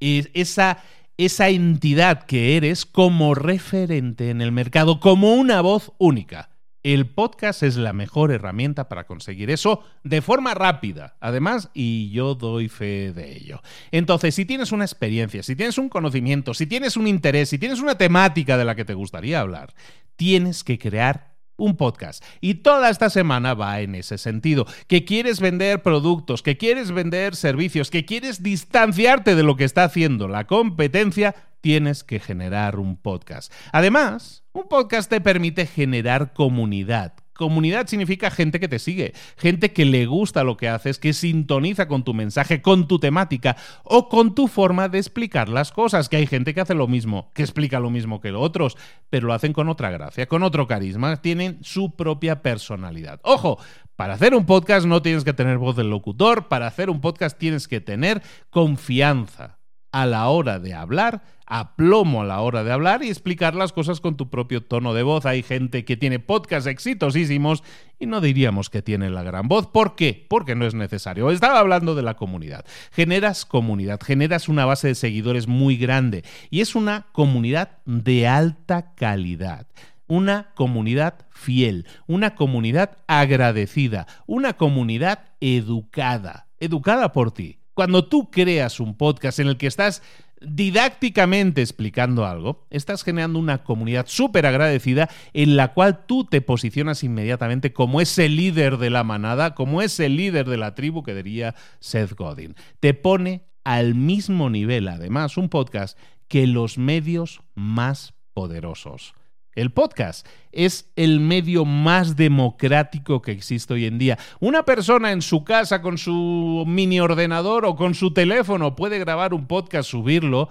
esa 0.00 0.82
esa 1.16 1.48
entidad 1.48 2.24
que 2.24 2.56
eres 2.56 2.86
como 2.86 3.34
referente 3.34 4.30
en 4.30 4.40
el 4.40 4.52
mercado, 4.52 5.00
como 5.00 5.34
una 5.34 5.60
voz 5.60 5.92
única. 5.98 6.50
El 6.82 7.06
podcast 7.06 7.62
es 7.62 7.76
la 7.76 7.94
mejor 7.94 8.30
herramienta 8.30 8.90
para 8.90 9.06
conseguir 9.06 9.50
eso 9.50 9.82
de 10.02 10.20
forma 10.20 10.52
rápida, 10.52 11.16
además, 11.18 11.70
y 11.72 12.10
yo 12.10 12.34
doy 12.34 12.68
fe 12.68 13.12
de 13.14 13.34
ello. 13.36 13.62
Entonces, 13.90 14.34
si 14.34 14.44
tienes 14.44 14.70
una 14.70 14.84
experiencia, 14.84 15.42
si 15.42 15.56
tienes 15.56 15.78
un 15.78 15.88
conocimiento, 15.88 16.52
si 16.52 16.66
tienes 16.66 16.98
un 16.98 17.06
interés, 17.06 17.48
si 17.48 17.58
tienes 17.58 17.80
una 17.80 17.96
temática 17.96 18.58
de 18.58 18.66
la 18.66 18.74
que 18.74 18.84
te 18.84 18.92
gustaría 18.92 19.40
hablar, 19.40 19.72
tienes 20.16 20.62
que 20.62 20.78
crear 20.78 21.33
un 21.56 21.76
podcast. 21.76 22.24
Y 22.40 22.54
toda 22.54 22.90
esta 22.90 23.10
semana 23.10 23.54
va 23.54 23.80
en 23.80 23.94
ese 23.94 24.18
sentido. 24.18 24.66
Que 24.86 25.04
quieres 25.04 25.40
vender 25.40 25.82
productos, 25.82 26.42
que 26.42 26.56
quieres 26.56 26.90
vender 26.92 27.36
servicios, 27.36 27.90
que 27.90 28.04
quieres 28.04 28.42
distanciarte 28.42 29.34
de 29.34 29.42
lo 29.42 29.56
que 29.56 29.64
está 29.64 29.84
haciendo 29.84 30.28
la 30.28 30.46
competencia, 30.46 31.34
tienes 31.60 32.04
que 32.04 32.20
generar 32.20 32.78
un 32.78 32.96
podcast. 32.96 33.52
Además, 33.72 34.44
un 34.52 34.68
podcast 34.68 35.08
te 35.08 35.20
permite 35.20 35.66
generar 35.66 36.34
comunidad, 36.34 37.14
Comunidad 37.34 37.86
significa 37.88 38.30
gente 38.30 38.60
que 38.60 38.68
te 38.68 38.78
sigue, 38.78 39.12
gente 39.36 39.72
que 39.72 39.84
le 39.84 40.06
gusta 40.06 40.44
lo 40.44 40.56
que 40.56 40.68
haces, 40.68 40.98
que 40.98 41.12
sintoniza 41.12 41.88
con 41.88 42.04
tu 42.04 42.14
mensaje, 42.14 42.62
con 42.62 42.86
tu 42.86 42.98
temática 42.98 43.56
o 43.82 44.08
con 44.08 44.34
tu 44.34 44.46
forma 44.46 44.88
de 44.88 44.98
explicar 44.98 45.48
las 45.48 45.72
cosas. 45.72 46.08
Que 46.08 46.16
hay 46.16 46.26
gente 46.26 46.54
que 46.54 46.60
hace 46.60 46.74
lo 46.74 46.86
mismo, 46.86 47.32
que 47.34 47.42
explica 47.42 47.80
lo 47.80 47.90
mismo 47.90 48.20
que 48.20 48.30
los 48.30 48.42
otros, 48.42 48.76
pero 49.10 49.26
lo 49.26 49.34
hacen 49.34 49.52
con 49.52 49.68
otra 49.68 49.90
gracia, 49.90 50.26
con 50.26 50.42
otro 50.44 50.66
carisma, 50.66 51.20
tienen 51.20 51.58
su 51.62 51.96
propia 51.96 52.40
personalidad. 52.40 53.20
Ojo, 53.24 53.58
para 53.96 54.14
hacer 54.14 54.34
un 54.34 54.46
podcast 54.46 54.86
no 54.86 55.02
tienes 55.02 55.24
que 55.24 55.32
tener 55.32 55.58
voz 55.58 55.76
del 55.76 55.90
locutor, 55.90 56.48
para 56.48 56.66
hacer 56.66 56.88
un 56.88 57.00
podcast 57.00 57.38
tienes 57.38 57.68
que 57.68 57.80
tener 57.80 58.22
confianza 58.50 59.58
a 59.94 60.06
la 60.06 60.26
hora 60.26 60.58
de 60.58 60.74
hablar, 60.74 61.22
aplomo 61.46 62.22
a 62.22 62.24
la 62.24 62.40
hora 62.40 62.64
de 62.64 62.72
hablar 62.72 63.04
y 63.04 63.10
explicar 63.10 63.54
las 63.54 63.72
cosas 63.72 64.00
con 64.00 64.16
tu 64.16 64.28
propio 64.28 64.60
tono 64.60 64.92
de 64.92 65.04
voz. 65.04 65.24
Hay 65.24 65.44
gente 65.44 65.84
que 65.84 65.96
tiene 65.96 66.18
podcasts 66.18 66.66
exitosísimos 66.66 67.62
y 68.00 68.06
no 68.06 68.20
diríamos 68.20 68.70
que 68.70 68.82
tiene 68.82 69.08
la 69.08 69.22
gran 69.22 69.46
voz. 69.46 69.68
¿Por 69.68 69.94
qué? 69.94 70.26
Porque 70.28 70.56
no 70.56 70.66
es 70.66 70.74
necesario. 70.74 71.30
Estaba 71.30 71.60
hablando 71.60 71.94
de 71.94 72.02
la 72.02 72.14
comunidad. 72.14 72.64
Generas 72.90 73.44
comunidad, 73.44 74.00
generas 74.02 74.48
una 74.48 74.64
base 74.64 74.88
de 74.88 74.94
seguidores 74.96 75.46
muy 75.46 75.76
grande 75.76 76.24
y 76.50 76.60
es 76.60 76.74
una 76.74 77.06
comunidad 77.12 77.78
de 77.84 78.26
alta 78.26 78.94
calidad 78.96 79.68
una 80.06 80.50
comunidad 80.54 81.24
fiel, 81.30 81.86
una 82.06 82.34
comunidad 82.34 82.98
agradecida, 83.06 84.06
una 84.26 84.52
comunidad 84.52 85.30
educada, 85.40 86.46
educada 86.60 87.12
por 87.12 87.32
ti. 87.32 87.58
Cuando 87.74 88.06
tú 88.06 88.30
creas 88.30 88.80
un 88.80 88.96
podcast 88.96 89.40
en 89.40 89.48
el 89.48 89.56
que 89.56 89.66
estás 89.66 90.02
didácticamente 90.40 91.60
explicando 91.62 92.26
algo, 92.26 92.66
estás 92.70 93.02
generando 93.02 93.38
una 93.38 93.64
comunidad 93.64 94.06
súper 94.06 94.46
agradecida 94.46 95.08
en 95.32 95.56
la 95.56 95.72
cual 95.72 96.06
tú 96.06 96.24
te 96.24 96.40
posicionas 96.40 97.02
inmediatamente 97.02 97.72
como 97.72 98.00
ese 98.00 98.28
líder 98.28 98.78
de 98.78 98.90
la 98.90 99.04
manada, 99.04 99.54
como 99.54 99.82
ese 99.82 100.08
líder 100.08 100.48
de 100.48 100.56
la 100.56 100.74
tribu 100.74 101.02
que 101.02 101.14
diría 101.14 101.54
Seth 101.80 102.12
Godin. 102.12 102.54
Te 102.80 102.94
pone 102.94 103.44
al 103.64 103.94
mismo 103.94 104.50
nivel, 104.50 104.88
además, 104.88 105.36
un 105.36 105.48
podcast 105.48 105.98
que 106.28 106.46
los 106.46 106.78
medios 106.78 107.40
más 107.54 108.14
poderosos. 108.34 109.14
El 109.54 109.70
podcast 109.70 110.26
es 110.50 110.90
el 110.96 111.20
medio 111.20 111.64
más 111.64 112.16
democrático 112.16 113.22
que 113.22 113.30
existe 113.30 113.74
hoy 113.74 113.86
en 113.86 113.98
día. 113.98 114.18
Una 114.40 114.64
persona 114.64 115.12
en 115.12 115.22
su 115.22 115.44
casa 115.44 115.80
con 115.80 115.96
su 115.96 116.64
mini 116.66 116.98
ordenador 116.98 117.64
o 117.64 117.76
con 117.76 117.94
su 117.94 118.12
teléfono 118.12 118.74
puede 118.74 118.98
grabar 118.98 119.32
un 119.32 119.46
podcast, 119.46 119.88
subirlo 119.88 120.48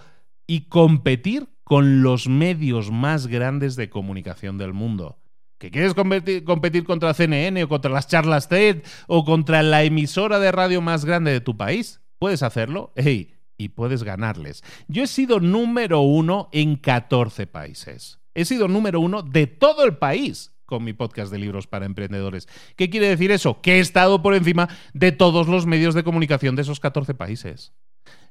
y 0.47 0.69
competir 0.69 1.49
con 1.65 2.01
los 2.01 2.27
medios 2.27 2.91
más 2.91 3.27
grandes 3.27 3.75
de 3.75 3.89
comunicación 3.89 4.57
del 4.57 4.73
mundo. 4.73 5.19
¿Que 5.57 5.71
quieres 5.71 5.93
competir, 5.93 6.83
contra 6.83 7.13
CNN 7.13 7.63
o 7.63 7.69
contra 7.69 7.91
las 7.91 8.07
charlas 8.07 8.49
TED 8.49 8.83
o 9.07 9.23
contra 9.23 9.63
la 9.63 9.83
emisora 9.83 10.39
de 10.39 10.51
radio 10.51 10.81
más 10.81 11.05
grande 11.05 11.31
de 11.31 11.41
tu 11.41 11.57
país? 11.57 12.01
Puedes 12.19 12.43
hacerlo. 12.43 12.93
Hey, 12.95 13.33
y 13.57 13.69
puedes 13.69 14.03
ganarles. 14.03 14.63
Yo 14.87 15.03
he 15.03 15.07
sido 15.07 15.39
número 15.39 16.01
uno 16.01 16.49
en 16.51 16.75
14 16.75 17.47
países 17.47 18.22
he 18.35 18.45
sido 18.45 18.67
número 18.67 18.99
uno 18.99 19.21
de 19.21 19.47
todo 19.47 19.83
el 19.85 19.97
país 19.97 20.53
con 20.65 20.83
mi 20.83 20.93
podcast 20.93 21.31
de 21.31 21.39
libros 21.39 21.67
para 21.67 21.85
emprendedores. 21.85 22.47
¿Qué 22.75 22.89
quiere 22.89 23.07
decir 23.07 23.31
eso? 23.31 23.61
Que 23.61 23.75
he 23.75 23.79
estado 23.79 24.21
por 24.21 24.33
encima 24.33 24.69
de 24.93 25.11
todos 25.11 25.47
los 25.47 25.65
medios 25.65 25.93
de 25.93 26.03
comunicación 26.03 26.55
de 26.55 26.63
esos 26.63 26.79
14 26.79 27.13
países. 27.13 27.73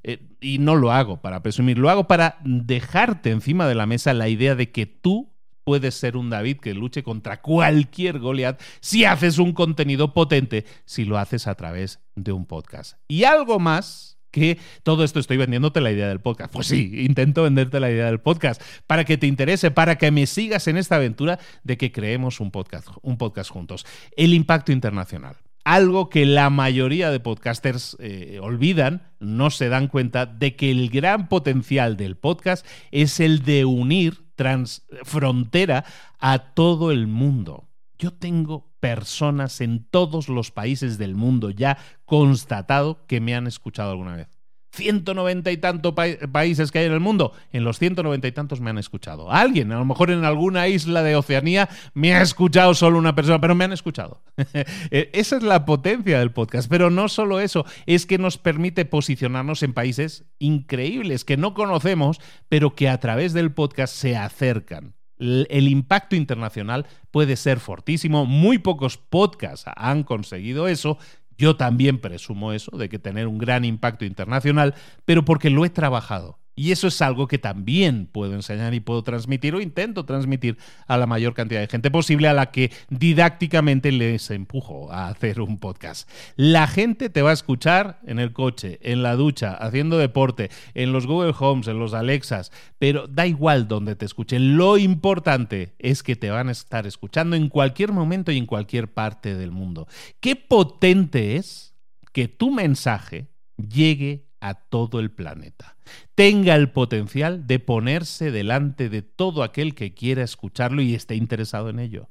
Eh, 0.02 0.20
y 0.40 0.58
no 0.58 0.74
lo 0.74 0.90
hago 0.90 1.20
para 1.20 1.42
presumir, 1.42 1.78
lo 1.78 1.88
hago 1.88 2.08
para 2.08 2.38
dejarte 2.42 3.30
encima 3.30 3.68
de 3.68 3.76
la 3.76 3.86
mesa 3.86 4.12
la 4.12 4.28
idea 4.28 4.56
de 4.56 4.72
que 4.72 4.86
tú 4.86 5.32
puedes 5.62 5.94
ser 5.94 6.16
un 6.16 6.30
David 6.30 6.58
que 6.58 6.74
luche 6.74 7.04
contra 7.04 7.40
cualquier 7.40 8.18
Goliath 8.18 8.60
si 8.80 9.04
haces 9.04 9.38
un 9.38 9.52
contenido 9.52 10.12
potente, 10.12 10.66
si 10.84 11.04
lo 11.04 11.18
haces 11.18 11.46
a 11.46 11.54
través 11.54 12.00
de 12.16 12.32
un 12.32 12.46
podcast. 12.46 12.98
Y 13.06 13.24
algo 13.24 13.60
más 13.60 14.18
que 14.32 14.58
todo 14.82 15.04
esto 15.04 15.20
estoy 15.20 15.36
vendiéndote 15.36 15.80
la 15.80 15.92
idea 15.92 16.08
del 16.08 16.20
podcast. 16.20 16.52
Pues 16.52 16.66
sí, 16.66 17.04
intento 17.04 17.44
venderte 17.44 17.78
la 17.78 17.90
idea 17.90 18.06
del 18.06 18.18
podcast 18.18 18.60
para 18.88 19.04
que 19.04 19.16
te 19.16 19.28
interese, 19.28 19.70
para 19.70 19.96
que 19.98 20.10
me 20.10 20.26
sigas 20.26 20.66
en 20.66 20.76
esta 20.76 20.96
aventura 20.96 21.38
de 21.62 21.76
que 21.76 21.92
creemos 21.92 22.40
un 22.40 22.50
podcast, 22.50 22.88
un 23.02 23.18
podcast 23.18 23.50
juntos. 23.50 23.86
El 24.16 24.34
impacto 24.34 24.72
internacional. 24.72 25.36
Algo 25.64 26.08
que 26.08 26.26
la 26.26 26.50
mayoría 26.50 27.12
de 27.12 27.20
podcasters 27.20 27.96
eh, 28.00 28.40
olvidan, 28.42 29.12
no 29.20 29.50
se 29.50 29.68
dan 29.68 29.86
cuenta 29.86 30.26
de 30.26 30.56
que 30.56 30.72
el 30.72 30.90
gran 30.90 31.28
potencial 31.28 31.96
del 31.96 32.16
podcast 32.16 32.66
es 32.90 33.20
el 33.20 33.44
de 33.44 33.64
unir 33.64 34.24
transfrontera 34.34 35.84
a 36.18 36.52
todo 36.54 36.90
el 36.90 37.06
mundo. 37.06 37.68
Yo 37.96 38.12
tengo 38.12 38.71
personas 38.82 39.60
en 39.60 39.84
todos 39.84 40.28
los 40.28 40.50
países 40.50 40.98
del 40.98 41.14
mundo 41.14 41.50
ya 41.50 41.78
constatado 42.04 43.06
que 43.06 43.20
me 43.20 43.32
han 43.32 43.46
escuchado 43.46 43.92
alguna 43.92 44.16
vez. 44.16 44.40
190 44.72 45.52
y 45.52 45.56
tantos 45.58 45.94
países 46.32 46.72
que 46.72 46.80
hay 46.80 46.86
en 46.86 46.92
el 46.92 46.98
mundo, 46.98 47.32
en 47.52 47.62
los 47.62 47.78
190 47.78 48.26
y 48.26 48.32
tantos 48.32 48.60
me 48.60 48.70
han 48.70 48.78
escuchado. 48.78 49.30
Alguien, 49.30 49.70
a 49.70 49.78
lo 49.78 49.84
mejor 49.84 50.10
en 50.10 50.24
alguna 50.24 50.66
isla 50.66 51.04
de 51.04 51.14
Oceanía, 51.14 51.68
me 51.94 52.12
ha 52.14 52.22
escuchado 52.22 52.74
solo 52.74 52.98
una 52.98 53.14
persona, 53.14 53.40
pero 53.40 53.54
me 53.54 53.64
han 53.64 53.72
escuchado. 53.72 54.20
E, 54.90 55.10
esa 55.12 55.36
es 55.36 55.44
la 55.44 55.64
potencia 55.64 56.18
del 56.18 56.32
podcast. 56.32 56.68
Pero 56.68 56.90
no 56.90 57.08
solo 57.08 57.38
eso, 57.38 57.64
es 57.86 58.04
que 58.04 58.18
nos 58.18 58.36
permite 58.36 58.84
posicionarnos 58.84 59.62
en 59.62 59.74
países 59.74 60.24
increíbles 60.40 61.24
que 61.24 61.36
no 61.36 61.54
conocemos, 61.54 62.20
pero 62.48 62.74
que 62.74 62.88
a 62.88 62.98
través 62.98 63.32
del 63.32 63.52
podcast 63.52 63.94
se 63.94 64.16
acercan 64.16 64.96
el 65.22 65.68
impacto 65.68 66.16
internacional 66.16 66.86
puede 67.10 67.36
ser 67.36 67.60
fortísimo. 67.60 68.26
Muy 68.26 68.58
pocos 68.58 68.98
podcasts 68.98 69.70
han 69.76 70.02
conseguido 70.02 70.68
eso. 70.68 70.98
Yo 71.38 71.56
también 71.56 71.98
presumo 71.98 72.52
eso, 72.52 72.76
de 72.76 72.88
que 72.88 72.98
tener 72.98 73.26
un 73.26 73.38
gran 73.38 73.64
impacto 73.64 74.04
internacional, 74.04 74.74
pero 75.04 75.24
porque 75.24 75.50
lo 75.50 75.64
he 75.64 75.70
trabajado. 75.70 76.38
Y 76.54 76.72
eso 76.72 76.88
es 76.88 77.00
algo 77.00 77.28
que 77.28 77.38
también 77.38 78.06
puedo 78.06 78.34
enseñar 78.34 78.74
y 78.74 78.80
puedo 78.80 79.02
transmitir 79.02 79.54
o 79.54 79.60
intento 79.60 80.04
transmitir 80.04 80.58
a 80.86 80.98
la 80.98 81.06
mayor 81.06 81.32
cantidad 81.32 81.60
de 81.60 81.66
gente 81.66 81.90
posible 81.90 82.28
a 82.28 82.34
la 82.34 82.50
que 82.50 82.70
didácticamente 82.90 83.90
les 83.90 84.30
empujo 84.30 84.92
a 84.92 85.08
hacer 85.08 85.40
un 85.40 85.58
podcast. 85.58 86.08
La 86.36 86.66
gente 86.66 87.08
te 87.08 87.22
va 87.22 87.30
a 87.30 87.34
escuchar 87.34 88.00
en 88.06 88.18
el 88.18 88.32
coche, 88.32 88.78
en 88.82 89.02
la 89.02 89.16
ducha, 89.16 89.54
haciendo 89.54 89.96
deporte, 89.96 90.50
en 90.74 90.92
los 90.92 91.06
Google 91.06 91.34
Homes, 91.38 91.68
en 91.68 91.78
los 91.78 91.94
Alexas, 91.94 92.52
pero 92.78 93.06
da 93.06 93.26
igual 93.26 93.66
donde 93.66 93.96
te 93.96 94.04
escuchen. 94.04 94.56
Lo 94.56 94.76
importante 94.76 95.74
es 95.78 96.02
que 96.02 96.16
te 96.16 96.30
van 96.30 96.48
a 96.48 96.52
estar 96.52 96.86
escuchando 96.86 97.34
en 97.34 97.48
cualquier 97.48 97.92
momento 97.92 98.30
y 98.30 98.36
en 98.36 98.46
cualquier 98.46 98.92
parte 98.92 99.34
del 99.34 99.52
mundo. 99.52 99.86
Qué 100.20 100.36
potente 100.36 101.36
es 101.36 101.74
que 102.12 102.28
tu 102.28 102.50
mensaje 102.50 103.28
llegue 103.56 104.31
a 104.42 104.54
todo 104.54 104.98
el 104.98 105.12
planeta. 105.12 105.76
Tenga 106.14 106.56
el 106.56 106.70
potencial 106.70 107.46
de 107.46 107.60
ponerse 107.60 108.30
delante 108.30 108.88
de 108.88 109.00
todo 109.00 109.44
aquel 109.44 109.74
que 109.74 109.94
quiera 109.94 110.22
escucharlo 110.22 110.82
y 110.82 110.94
esté 110.94 111.14
interesado 111.14 111.70
en 111.70 111.78
ello. 111.78 112.10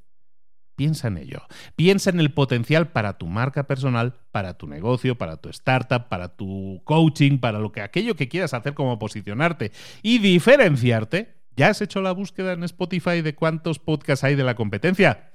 Piensa 0.74 1.08
en 1.08 1.18
ello. 1.18 1.42
Piensa 1.76 2.08
en 2.08 2.18
el 2.18 2.32
potencial 2.32 2.90
para 2.90 3.18
tu 3.18 3.26
marca 3.26 3.66
personal, 3.66 4.14
para 4.32 4.54
tu 4.54 4.66
negocio, 4.66 5.18
para 5.18 5.36
tu 5.36 5.50
startup, 5.50 6.08
para 6.08 6.34
tu 6.34 6.80
coaching, 6.84 7.38
para 7.38 7.58
lo 7.58 7.70
que 7.70 7.82
aquello 7.82 8.16
que 8.16 8.28
quieras 8.28 8.54
hacer 8.54 8.72
como 8.72 8.98
posicionarte 8.98 9.70
y 10.02 10.18
diferenciarte. 10.18 11.36
¿Ya 11.54 11.68
has 11.68 11.82
hecho 11.82 12.00
la 12.00 12.12
búsqueda 12.12 12.54
en 12.54 12.64
Spotify 12.64 13.20
de 13.20 13.34
cuántos 13.34 13.78
podcasts 13.78 14.24
hay 14.24 14.36
de 14.36 14.44
la 14.44 14.54
competencia? 14.54 15.31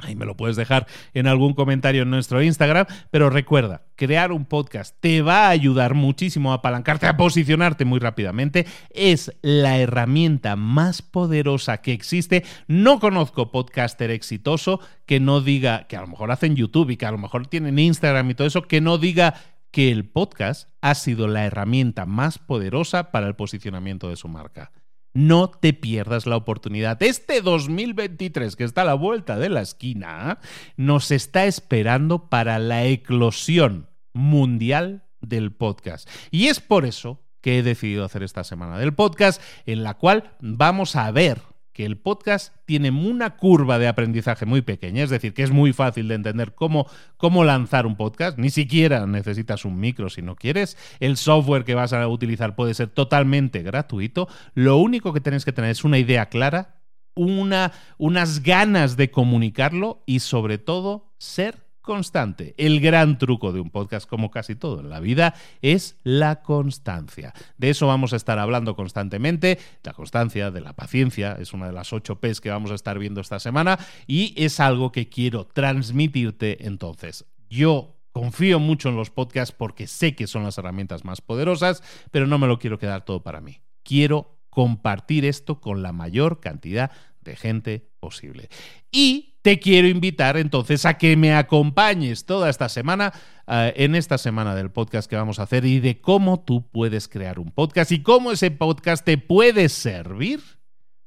Ahí 0.00 0.14
me 0.14 0.26
lo 0.26 0.36
puedes 0.36 0.54
dejar 0.54 0.86
en 1.12 1.26
algún 1.26 1.54
comentario 1.54 2.02
en 2.02 2.10
nuestro 2.10 2.40
Instagram, 2.40 2.86
pero 3.10 3.30
recuerda, 3.30 3.82
crear 3.96 4.30
un 4.30 4.44
podcast 4.44 4.94
te 5.00 5.22
va 5.22 5.46
a 5.46 5.50
ayudar 5.50 5.94
muchísimo 5.94 6.52
a 6.52 6.56
apalancarte, 6.56 7.08
a 7.08 7.16
posicionarte 7.16 7.84
muy 7.84 7.98
rápidamente. 7.98 8.66
Es 8.90 9.32
la 9.42 9.78
herramienta 9.78 10.54
más 10.54 11.02
poderosa 11.02 11.78
que 11.78 11.92
existe. 11.92 12.44
No 12.68 13.00
conozco 13.00 13.50
podcaster 13.50 14.12
exitoso 14.12 14.78
que 15.04 15.18
no 15.18 15.40
diga, 15.40 15.88
que 15.88 15.96
a 15.96 16.02
lo 16.02 16.06
mejor 16.06 16.30
hacen 16.30 16.54
YouTube 16.54 16.90
y 16.90 16.96
que 16.96 17.06
a 17.06 17.10
lo 17.10 17.18
mejor 17.18 17.48
tienen 17.48 17.78
Instagram 17.78 18.30
y 18.30 18.34
todo 18.34 18.46
eso, 18.46 18.62
que 18.62 18.80
no 18.80 18.98
diga 18.98 19.34
que 19.72 19.90
el 19.90 20.08
podcast 20.08 20.70
ha 20.80 20.94
sido 20.94 21.26
la 21.26 21.44
herramienta 21.44 22.06
más 22.06 22.38
poderosa 22.38 23.10
para 23.10 23.26
el 23.26 23.34
posicionamiento 23.34 24.08
de 24.08 24.16
su 24.16 24.28
marca. 24.28 24.70
No 25.18 25.50
te 25.50 25.72
pierdas 25.72 26.26
la 26.26 26.36
oportunidad. 26.36 27.02
Este 27.02 27.42
2023, 27.42 28.54
que 28.54 28.62
está 28.62 28.82
a 28.82 28.84
la 28.84 28.94
vuelta 28.94 29.36
de 29.36 29.48
la 29.48 29.62
esquina, 29.62 30.38
nos 30.76 31.10
está 31.10 31.46
esperando 31.46 32.28
para 32.28 32.60
la 32.60 32.84
eclosión 32.84 33.88
mundial 34.12 35.02
del 35.20 35.50
podcast. 35.50 36.08
Y 36.30 36.46
es 36.46 36.60
por 36.60 36.84
eso 36.84 37.20
que 37.40 37.58
he 37.58 37.62
decidido 37.64 38.04
hacer 38.04 38.22
esta 38.22 38.44
semana 38.44 38.78
del 38.78 38.94
podcast, 38.94 39.42
en 39.66 39.82
la 39.82 39.94
cual 39.94 40.36
vamos 40.38 40.94
a 40.94 41.10
ver 41.10 41.42
que 41.78 41.86
el 41.86 41.96
podcast 41.96 42.56
tiene 42.64 42.90
una 42.90 43.36
curva 43.36 43.78
de 43.78 43.86
aprendizaje 43.86 44.44
muy 44.46 44.62
pequeña, 44.62 45.04
es 45.04 45.10
decir, 45.10 45.32
que 45.32 45.44
es 45.44 45.52
muy 45.52 45.72
fácil 45.72 46.08
de 46.08 46.16
entender 46.16 46.56
cómo, 46.56 46.88
cómo 47.16 47.44
lanzar 47.44 47.86
un 47.86 47.94
podcast, 47.94 48.36
ni 48.36 48.50
siquiera 48.50 49.06
necesitas 49.06 49.64
un 49.64 49.78
micro 49.78 50.10
si 50.10 50.20
no 50.20 50.34
quieres, 50.34 50.76
el 50.98 51.16
software 51.16 51.62
que 51.62 51.76
vas 51.76 51.92
a 51.92 52.08
utilizar 52.08 52.56
puede 52.56 52.74
ser 52.74 52.88
totalmente 52.88 53.62
gratuito, 53.62 54.26
lo 54.54 54.78
único 54.78 55.12
que 55.12 55.20
tienes 55.20 55.44
que 55.44 55.52
tener 55.52 55.70
es 55.70 55.84
una 55.84 55.98
idea 55.98 56.26
clara, 56.26 56.80
una, 57.14 57.70
unas 57.96 58.42
ganas 58.42 58.96
de 58.96 59.12
comunicarlo 59.12 60.02
y 60.04 60.18
sobre 60.18 60.58
todo 60.58 61.14
ser 61.18 61.67
constante. 61.88 62.54
El 62.58 62.80
gran 62.80 63.16
truco 63.16 63.50
de 63.50 63.60
un 63.60 63.70
podcast, 63.70 64.06
como 64.06 64.30
casi 64.30 64.54
todo 64.54 64.80
en 64.80 64.90
la 64.90 65.00
vida, 65.00 65.34
es 65.62 65.96
la 66.02 66.42
constancia. 66.42 67.32
De 67.56 67.70
eso 67.70 67.86
vamos 67.86 68.12
a 68.12 68.16
estar 68.16 68.38
hablando 68.38 68.76
constantemente. 68.76 69.58
La 69.82 69.94
constancia, 69.94 70.50
de 70.50 70.60
la 70.60 70.74
paciencia, 70.74 71.38
es 71.40 71.54
una 71.54 71.68
de 71.68 71.72
las 71.72 71.94
ocho 71.94 72.20
P's 72.20 72.42
que 72.42 72.50
vamos 72.50 72.72
a 72.72 72.74
estar 72.74 72.98
viendo 72.98 73.22
esta 73.22 73.40
semana 73.40 73.78
y 74.06 74.34
es 74.36 74.60
algo 74.60 74.92
que 74.92 75.08
quiero 75.08 75.46
transmitirte 75.46 76.66
entonces. 76.66 77.24
Yo 77.48 77.96
confío 78.12 78.60
mucho 78.60 78.90
en 78.90 78.96
los 78.96 79.08
podcasts 79.08 79.54
porque 79.56 79.86
sé 79.86 80.14
que 80.14 80.26
son 80.26 80.44
las 80.44 80.58
herramientas 80.58 81.06
más 81.06 81.22
poderosas, 81.22 81.82
pero 82.10 82.26
no 82.26 82.36
me 82.36 82.48
lo 82.48 82.58
quiero 82.58 82.78
quedar 82.78 83.06
todo 83.06 83.22
para 83.22 83.40
mí. 83.40 83.62
Quiero 83.82 84.36
compartir 84.50 85.24
esto 85.24 85.58
con 85.58 85.82
la 85.82 85.92
mayor 85.92 86.40
cantidad 86.40 86.90
de 87.22 87.34
gente 87.34 87.88
posible. 87.98 88.50
Y 88.92 89.37
te 89.42 89.58
quiero 89.58 89.88
invitar 89.88 90.36
entonces 90.36 90.84
a 90.84 90.98
que 90.98 91.16
me 91.16 91.34
acompañes 91.34 92.26
toda 92.26 92.50
esta 92.50 92.68
semana 92.68 93.12
eh, 93.46 93.72
en 93.76 93.94
esta 93.94 94.18
semana 94.18 94.54
del 94.54 94.70
podcast 94.70 95.08
que 95.08 95.16
vamos 95.16 95.38
a 95.38 95.44
hacer 95.44 95.64
y 95.64 95.80
de 95.80 96.00
cómo 96.00 96.40
tú 96.40 96.68
puedes 96.70 97.08
crear 97.08 97.38
un 97.38 97.50
podcast 97.50 97.92
y 97.92 98.02
cómo 98.02 98.32
ese 98.32 98.50
podcast 98.50 99.04
te 99.04 99.18
puede 99.18 99.68
servir 99.68 100.40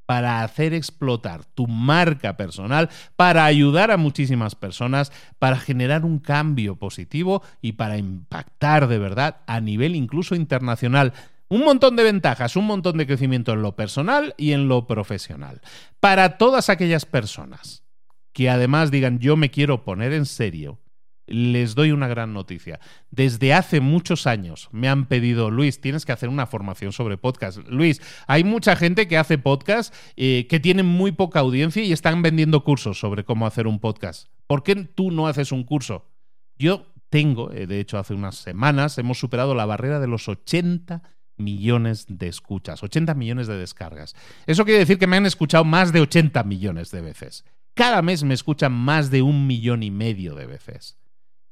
para 0.06 0.44
hacer 0.44 0.74
explotar 0.74 1.46
tu 1.46 1.68
marca 1.68 2.36
personal, 2.36 2.90
para 3.16 3.46
ayudar 3.46 3.92
a 3.92 3.98
muchísimas 3.98 4.56
personas, 4.56 5.12
para 5.40 5.58
generar 5.58 6.04
un 6.04 6.20
cambio 6.20 6.76
positivo 6.76 7.44
y 7.62 7.74
para 7.74 7.98
impactar 7.98 8.88
de 8.88 9.00
verdad 9.00 9.38
a 9.48 9.62
nivel 9.62 9.96
incluso 9.96 10.36
internacional. 10.36 11.14
Un 11.48 11.64
montón 11.64 11.96
de 11.96 12.04
ventajas, 12.04 12.56
un 12.56 12.66
montón 12.66 12.98
de 12.98 13.08
crecimiento 13.08 13.54
en 13.54 13.62
lo 13.62 13.76
personal 13.76 14.34
y 14.38 14.52
en 14.52 14.68
lo 14.68 14.86
profesional. 14.86 15.62
Para 16.00 16.38
todas 16.38 16.70
aquellas 16.70 17.06
personas 17.06 17.81
que 18.34 18.50
además 18.50 18.92
digan 18.92 19.20
yo 19.20 19.36
me 19.38 19.52
quiero 19.52 19.84
poner 19.84 20.14
en 20.14 20.26
serio, 20.26 20.80
les 21.32 21.76
doy 21.76 21.92
una 21.92 22.08
gran 22.08 22.34
noticia. 22.34 22.80
Desde 23.10 23.54
hace 23.54 23.80
muchos 23.80 24.28
años 24.28 24.70
me 24.72 24.90
han 24.90 25.06
pedido, 25.08 25.50
Luis, 25.50 25.82
tienes 25.82 26.06
que 26.06 26.12
hacer 26.12 26.30
una 26.30 26.48
formación 26.48 26.92
sobre 26.92 27.18
podcast. 27.18 27.60
Luis, 27.68 28.02
hay 28.28 28.44
mucha 28.44 28.76
gente 28.76 29.08
que 29.08 29.18
hace 29.18 29.38
podcast 29.38 29.94
eh, 30.16 30.48
que 30.50 30.60
tienen 30.60 30.86
muy 30.86 31.12
poca 31.12 31.40
audiencia 31.40 31.84
y 31.84 31.92
están 31.92 32.22
vendiendo 32.22 32.64
cursos 32.64 33.00
sobre 33.00 33.24
cómo 33.24 33.48
hacer 33.48 33.68
un 33.68 33.80
podcast. 33.80 34.28
¿Por 34.48 34.64
qué 34.64 34.76
tú 34.76 35.12
no 35.12 35.28
haces 35.28 35.52
un 35.52 35.64
curso? 35.64 36.06
Yo 36.58 36.94
tengo, 37.10 37.52
eh, 37.52 37.68
de 37.68 37.80
hecho 37.80 37.98
hace 37.98 38.14
unas 38.14 38.36
semanas 38.36 38.98
hemos 38.98 39.20
superado 39.20 39.56
la 39.56 39.66
barrera 39.66 40.00
de 40.00 40.08
los 40.08 40.28
80 40.28 41.02
millones 41.38 42.06
de 42.08 42.28
escuchas, 42.28 42.84
80 42.84 43.14
millones 43.16 43.48
de 43.48 43.58
descargas. 43.58 44.16
Eso 44.46 44.64
quiere 44.64 44.80
decir 44.80 44.98
que 44.98 45.08
me 45.08 45.18
han 45.18 45.26
escuchado 45.26 45.64
más 45.64 45.92
de 45.92 46.02
80 46.02 46.44
millones 46.44 46.92
de 46.92 47.02
veces. 47.02 47.46
Cada 47.74 48.02
mes 48.02 48.24
me 48.24 48.34
escuchan 48.34 48.74
más 48.74 49.12
de 49.12 49.22
un 49.22 49.48
millón 49.48 49.84
y 49.84 49.92
medio 49.92 50.36
de 50.36 50.46
veces. 50.46 50.98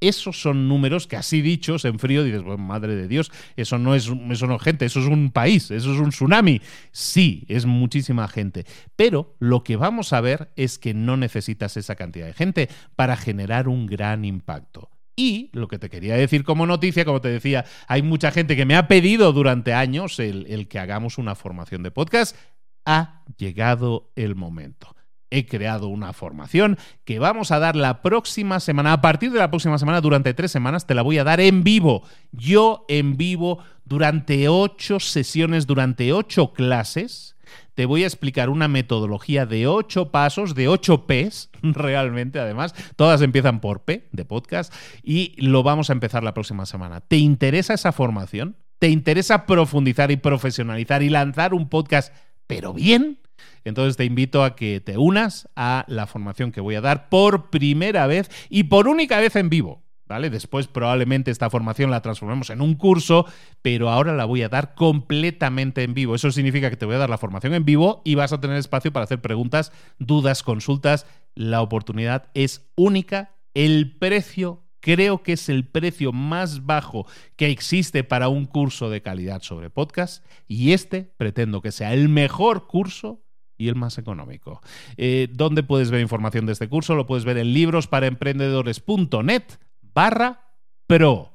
Esos 0.01 0.41
son 0.41 0.69
números 0.69 1.07
que 1.07 1.17
así 1.17 1.41
dichos 1.41 1.83
en 1.83 1.99
frío 1.99 2.23
dices, 2.23 2.41
bueno, 2.41 2.63
madre 2.63 2.95
de 2.95 3.09
Dios, 3.09 3.31
eso 3.57 3.77
no 3.77 3.95
es 3.95 4.09
eso 4.29 4.47
no 4.47 4.57
gente, 4.57 4.85
eso 4.85 5.01
es 5.01 5.07
un 5.07 5.31
país, 5.31 5.71
eso 5.71 5.93
es 5.93 5.99
un 5.99 6.11
tsunami. 6.11 6.61
Sí, 6.91 7.45
es 7.49 7.65
muchísima 7.65 8.27
gente, 8.29 8.65
pero 8.95 9.35
lo 9.39 9.63
que 9.63 9.75
vamos 9.75 10.13
a 10.13 10.21
ver 10.21 10.51
es 10.55 10.79
que 10.79 10.93
no 10.93 11.17
necesitas 11.17 11.75
esa 11.75 11.95
cantidad 11.95 12.27
de 12.27 12.33
gente 12.33 12.69
para 12.95 13.17
generar 13.17 13.67
un 13.67 13.87
gran 13.87 14.23
impacto. 14.23 14.89
Y 15.17 15.49
lo 15.51 15.67
que 15.67 15.79
te 15.79 15.89
quería 15.89 16.15
decir 16.15 16.45
como 16.45 16.65
noticia, 16.65 17.03
como 17.03 17.19
te 17.19 17.27
decía, 17.27 17.65
hay 17.87 18.01
mucha 18.01 18.31
gente 18.31 18.55
que 18.55 18.65
me 18.65 18.77
ha 18.77 18.87
pedido 18.87 19.33
durante 19.33 19.73
años 19.73 20.17
el, 20.19 20.45
el 20.47 20.69
que 20.69 20.79
hagamos 20.79 21.17
una 21.17 21.35
formación 21.35 21.83
de 21.83 21.91
podcast. 21.91 22.37
Ha 22.85 23.25
llegado 23.37 24.13
el 24.15 24.35
momento 24.35 24.95
he 25.31 25.45
creado 25.45 25.87
una 25.87 26.13
formación 26.13 26.77
que 27.05 27.19
vamos 27.19 27.51
a 27.51 27.59
dar 27.59 27.75
la 27.75 28.01
próxima 28.01 28.59
semana. 28.59 28.93
A 28.93 29.01
partir 29.01 29.31
de 29.31 29.39
la 29.39 29.49
próxima 29.49 29.77
semana, 29.77 30.01
durante 30.01 30.33
tres 30.33 30.51
semanas, 30.51 30.87
te 30.87 30.95
la 30.95 31.01
voy 31.01 31.17
a 31.17 31.23
dar 31.23 31.39
en 31.39 31.63
vivo. 31.63 32.03
Yo 32.31 32.85
en 32.87 33.17
vivo, 33.17 33.59
durante 33.85 34.49
ocho 34.49 34.99
sesiones, 34.99 35.67
durante 35.67 36.13
ocho 36.13 36.53
clases. 36.53 37.35
Te 37.73 37.85
voy 37.85 38.03
a 38.03 38.07
explicar 38.07 38.49
una 38.49 38.67
metodología 38.67 39.45
de 39.45 39.65
ocho 39.67 40.11
pasos, 40.11 40.53
de 40.53 40.67
ocho 40.67 41.07
Ps, 41.07 41.49
realmente 41.61 42.39
además. 42.39 42.75
Todas 42.95 43.21
empiezan 43.21 43.61
por 43.61 43.83
P, 43.83 44.09
de 44.11 44.25
podcast, 44.25 44.73
y 45.01 45.33
lo 45.37 45.63
vamos 45.63 45.89
a 45.89 45.93
empezar 45.93 46.23
la 46.23 46.33
próxima 46.33 46.65
semana. 46.65 47.01
¿Te 47.01 47.17
interesa 47.17 47.73
esa 47.73 47.91
formación? 47.91 48.57
¿Te 48.79 48.89
interesa 48.89 49.45
profundizar 49.45 50.11
y 50.11 50.17
profesionalizar 50.17 51.03
y 51.03 51.09
lanzar 51.09 51.53
un 51.53 51.69
podcast, 51.69 52.13
pero 52.47 52.73
bien? 52.73 53.19
Entonces 53.63 53.97
te 53.97 54.05
invito 54.05 54.43
a 54.43 54.55
que 54.55 54.79
te 54.79 54.97
unas 54.97 55.49
a 55.55 55.85
la 55.87 56.07
formación 56.07 56.51
que 56.51 56.61
voy 56.61 56.75
a 56.75 56.81
dar 56.81 57.09
por 57.09 57.49
primera 57.49 58.07
vez 58.07 58.29
y 58.49 58.63
por 58.63 58.87
única 58.87 59.19
vez 59.19 59.35
en 59.35 59.49
vivo. 59.49 59.83
¿Vale? 60.07 60.31
Después 60.31 60.65
probablemente 60.65 61.29
esta 61.29 61.51
formación 61.51 61.91
la 61.91 62.01
transformemos 62.01 62.49
en 62.49 62.61
un 62.61 62.73
curso, 62.73 63.27
pero 63.61 63.91
ahora 63.91 64.15
la 64.15 64.25
voy 64.25 64.41
a 64.41 64.49
dar 64.49 64.73
completamente 64.73 65.83
en 65.83 65.93
vivo. 65.93 66.15
Eso 66.15 66.31
significa 66.31 66.71
que 66.71 66.77
te 66.77 66.87
voy 66.87 66.95
a 66.95 66.99
dar 66.99 67.11
la 67.11 67.19
formación 67.19 67.53
en 67.53 67.63
vivo 67.63 68.01
y 68.03 68.15
vas 68.15 68.33
a 68.33 68.41
tener 68.41 68.57
espacio 68.57 68.91
para 68.91 69.03
hacer 69.03 69.21
preguntas, 69.21 69.71
dudas, 69.99 70.41
consultas. 70.41 71.05
La 71.35 71.61
oportunidad 71.61 72.31
es 72.33 72.71
única. 72.75 73.35
El 73.53 73.99
precio 73.99 74.63
creo 74.79 75.23
que 75.23 75.33
es 75.33 75.49
el 75.49 75.67
precio 75.67 76.11
más 76.11 76.65
bajo 76.65 77.05
que 77.35 77.51
existe 77.51 78.03
para 78.03 78.29
un 78.29 78.45
curso 78.45 78.89
de 78.89 79.01
calidad 79.01 79.41
sobre 79.41 79.69
podcast 79.69 80.25
y 80.47 80.71
este 80.71 81.13
pretendo 81.17 81.61
que 81.61 81.71
sea 81.71 81.93
el 81.93 82.09
mejor 82.09 82.67
curso 82.67 83.21
y 83.59 83.67
el 83.67 83.75
más 83.75 83.99
económico. 83.99 84.61
Eh, 84.97 85.27
¿Dónde 85.31 85.61
puedes 85.61 85.91
ver 85.91 86.01
información 86.01 86.47
de 86.47 86.53
este 86.53 86.69
curso? 86.69 86.95
Lo 86.95 87.05
puedes 87.05 87.25
ver 87.25 87.37
en 87.37 87.53
librosparaemprendedores.net 87.53 89.43
barra 89.81 90.55
pro. 90.87 91.33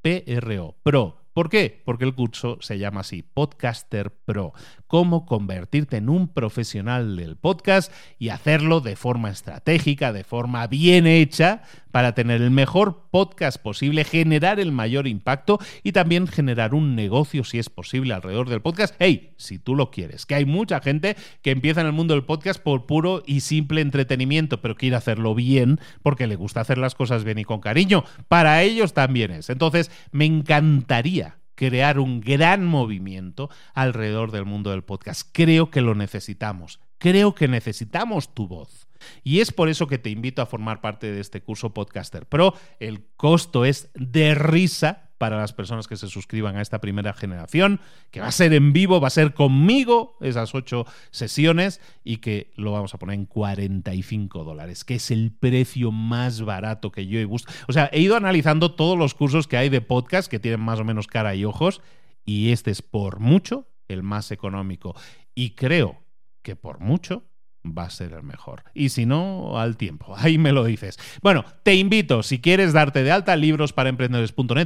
P-R-O, 0.00 0.76
pro. 0.82 1.24
¿Por 1.34 1.50
qué? 1.50 1.82
Porque 1.84 2.04
el 2.04 2.14
curso 2.14 2.58
se 2.60 2.78
llama 2.78 3.00
así, 3.00 3.22
Podcaster 3.22 4.10
Pro. 4.24 4.52
Cómo 4.94 5.26
convertirte 5.26 5.96
en 5.96 6.08
un 6.08 6.28
profesional 6.28 7.16
del 7.16 7.34
podcast 7.34 7.92
y 8.16 8.28
hacerlo 8.28 8.80
de 8.80 8.94
forma 8.94 9.28
estratégica, 9.28 10.12
de 10.12 10.22
forma 10.22 10.68
bien 10.68 11.08
hecha, 11.08 11.62
para 11.90 12.14
tener 12.14 12.40
el 12.40 12.52
mejor 12.52 13.08
podcast 13.10 13.60
posible, 13.60 14.04
generar 14.04 14.60
el 14.60 14.70
mayor 14.70 15.08
impacto 15.08 15.58
y 15.82 15.90
también 15.90 16.28
generar 16.28 16.76
un 16.76 16.94
negocio, 16.94 17.42
si 17.42 17.58
es 17.58 17.70
posible, 17.70 18.14
alrededor 18.14 18.48
del 18.48 18.62
podcast. 18.62 18.94
Hey, 19.00 19.32
si 19.36 19.58
tú 19.58 19.74
lo 19.74 19.90
quieres, 19.90 20.26
que 20.26 20.36
hay 20.36 20.44
mucha 20.44 20.80
gente 20.80 21.16
que 21.42 21.50
empieza 21.50 21.80
en 21.80 21.88
el 21.88 21.92
mundo 21.92 22.14
del 22.14 22.22
podcast 22.22 22.62
por 22.62 22.86
puro 22.86 23.24
y 23.26 23.40
simple 23.40 23.80
entretenimiento, 23.80 24.60
pero 24.60 24.76
quiere 24.76 24.94
hacerlo 24.94 25.34
bien 25.34 25.80
porque 26.04 26.28
le 26.28 26.36
gusta 26.36 26.60
hacer 26.60 26.78
las 26.78 26.94
cosas 26.94 27.24
bien 27.24 27.40
y 27.40 27.44
con 27.44 27.58
cariño. 27.58 28.04
Para 28.28 28.62
ellos 28.62 28.94
también 28.94 29.32
es. 29.32 29.50
Entonces, 29.50 29.90
me 30.12 30.24
encantaría 30.24 31.38
crear 31.54 31.98
un 31.98 32.20
gran 32.20 32.64
movimiento 32.64 33.50
alrededor 33.74 34.30
del 34.30 34.44
mundo 34.44 34.70
del 34.70 34.84
podcast. 34.84 35.28
Creo 35.32 35.70
que 35.70 35.80
lo 35.80 35.94
necesitamos. 35.94 36.80
Creo 36.98 37.34
que 37.34 37.48
necesitamos 37.48 38.34
tu 38.34 38.48
voz. 38.48 38.88
Y 39.22 39.40
es 39.40 39.52
por 39.52 39.68
eso 39.68 39.86
que 39.86 39.98
te 39.98 40.10
invito 40.10 40.42
a 40.42 40.46
formar 40.46 40.80
parte 40.80 41.12
de 41.12 41.20
este 41.20 41.42
curso 41.42 41.74
Podcaster 41.74 42.26
Pro. 42.26 42.54
El 42.80 43.04
costo 43.16 43.64
es 43.64 43.90
de 43.94 44.34
risa 44.34 45.03
para 45.18 45.38
las 45.38 45.52
personas 45.52 45.86
que 45.86 45.96
se 45.96 46.08
suscriban 46.08 46.56
a 46.56 46.62
esta 46.62 46.80
primera 46.80 47.12
generación, 47.12 47.80
que 48.10 48.20
va 48.20 48.26
a 48.26 48.32
ser 48.32 48.52
en 48.52 48.72
vivo, 48.72 49.00
va 49.00 49.08
a 49.08 49.10
ser 49.10 49.34
conmigo 49.34 50.16
esas 50.20 50.54
ocho 50.54 50.86
sesiones 51.10 51.80
y 52.02 52.18
que 52.18 52.52
lo 52.56 52.72
vamos 52.72 52.94
a 52.94 52.98
poner 52.98 53.14
en 53.14 53.26
45 53.26 54.44
dólares, 54.44 54.84
que 54.84 54.96
es 54.96 55.10
el 55.10 55.32
precio 55.32 55.92
más 55.92 56.42
barato 56.42 56.90
que 56.90 57.06
yo 57.06 57.18
he 57.18 57.26
visto. 57.26 57.52
O 57.68 57.72
sea, 57.72 57.88
he 57.92 58.00
ido 58.00 58.16
analizando 58.16 58.74
todos 58.74 58.98
los 58.98 59.14
cursos 59.14 59.46
que 59.46 59.56
hay 59.56 59.68
de 59.68 59.80
podcast 59.80 60.30
que 60.30 60.40
tienen 60.40 60.60
más 60.60 60.80
o 60.80 60.84
menos 60.84 61.06
cara 61.06 61.34
y 61.34 61.44
ojos 61.44 61.80
y 62.24 62.52
este 62.52 62.70
es 62.70 62.82
por 62.82 63.20
mucho 63.20 63.68
el 63.88 64.02
más 64.02 64.30
económico. 64.30 64.94
Y 65.34 65.50
creo 65.50 66.02
que 66.42 66.56
por 66.56 66.80
mucho 66.80 67.24
va 67.64 67.84
a 67.84 67.90
ser 67.90 68.12
el 68.12 68.22
mejor. 68.22 68.62
Y 68.74 68.90
si 68.90 69.06
no, 69.06 69.58
al 69.58 69.76
tiempo. 69.76 70.14
Ahí 70.16 70.38
me 70.38 70.52
lo 70.52 70.64
dices. 70.64 70.98
Bueno, 71.22 71.44
te 71.62 71.74
invito, 71.74 72.22
si 72.22 72.40
quieres 72.40 72.72
darte 72.72 73.02
de 73.02 73.12
alta, 73.12 73.36
libros 73.36 73.72
para 73.72 73.90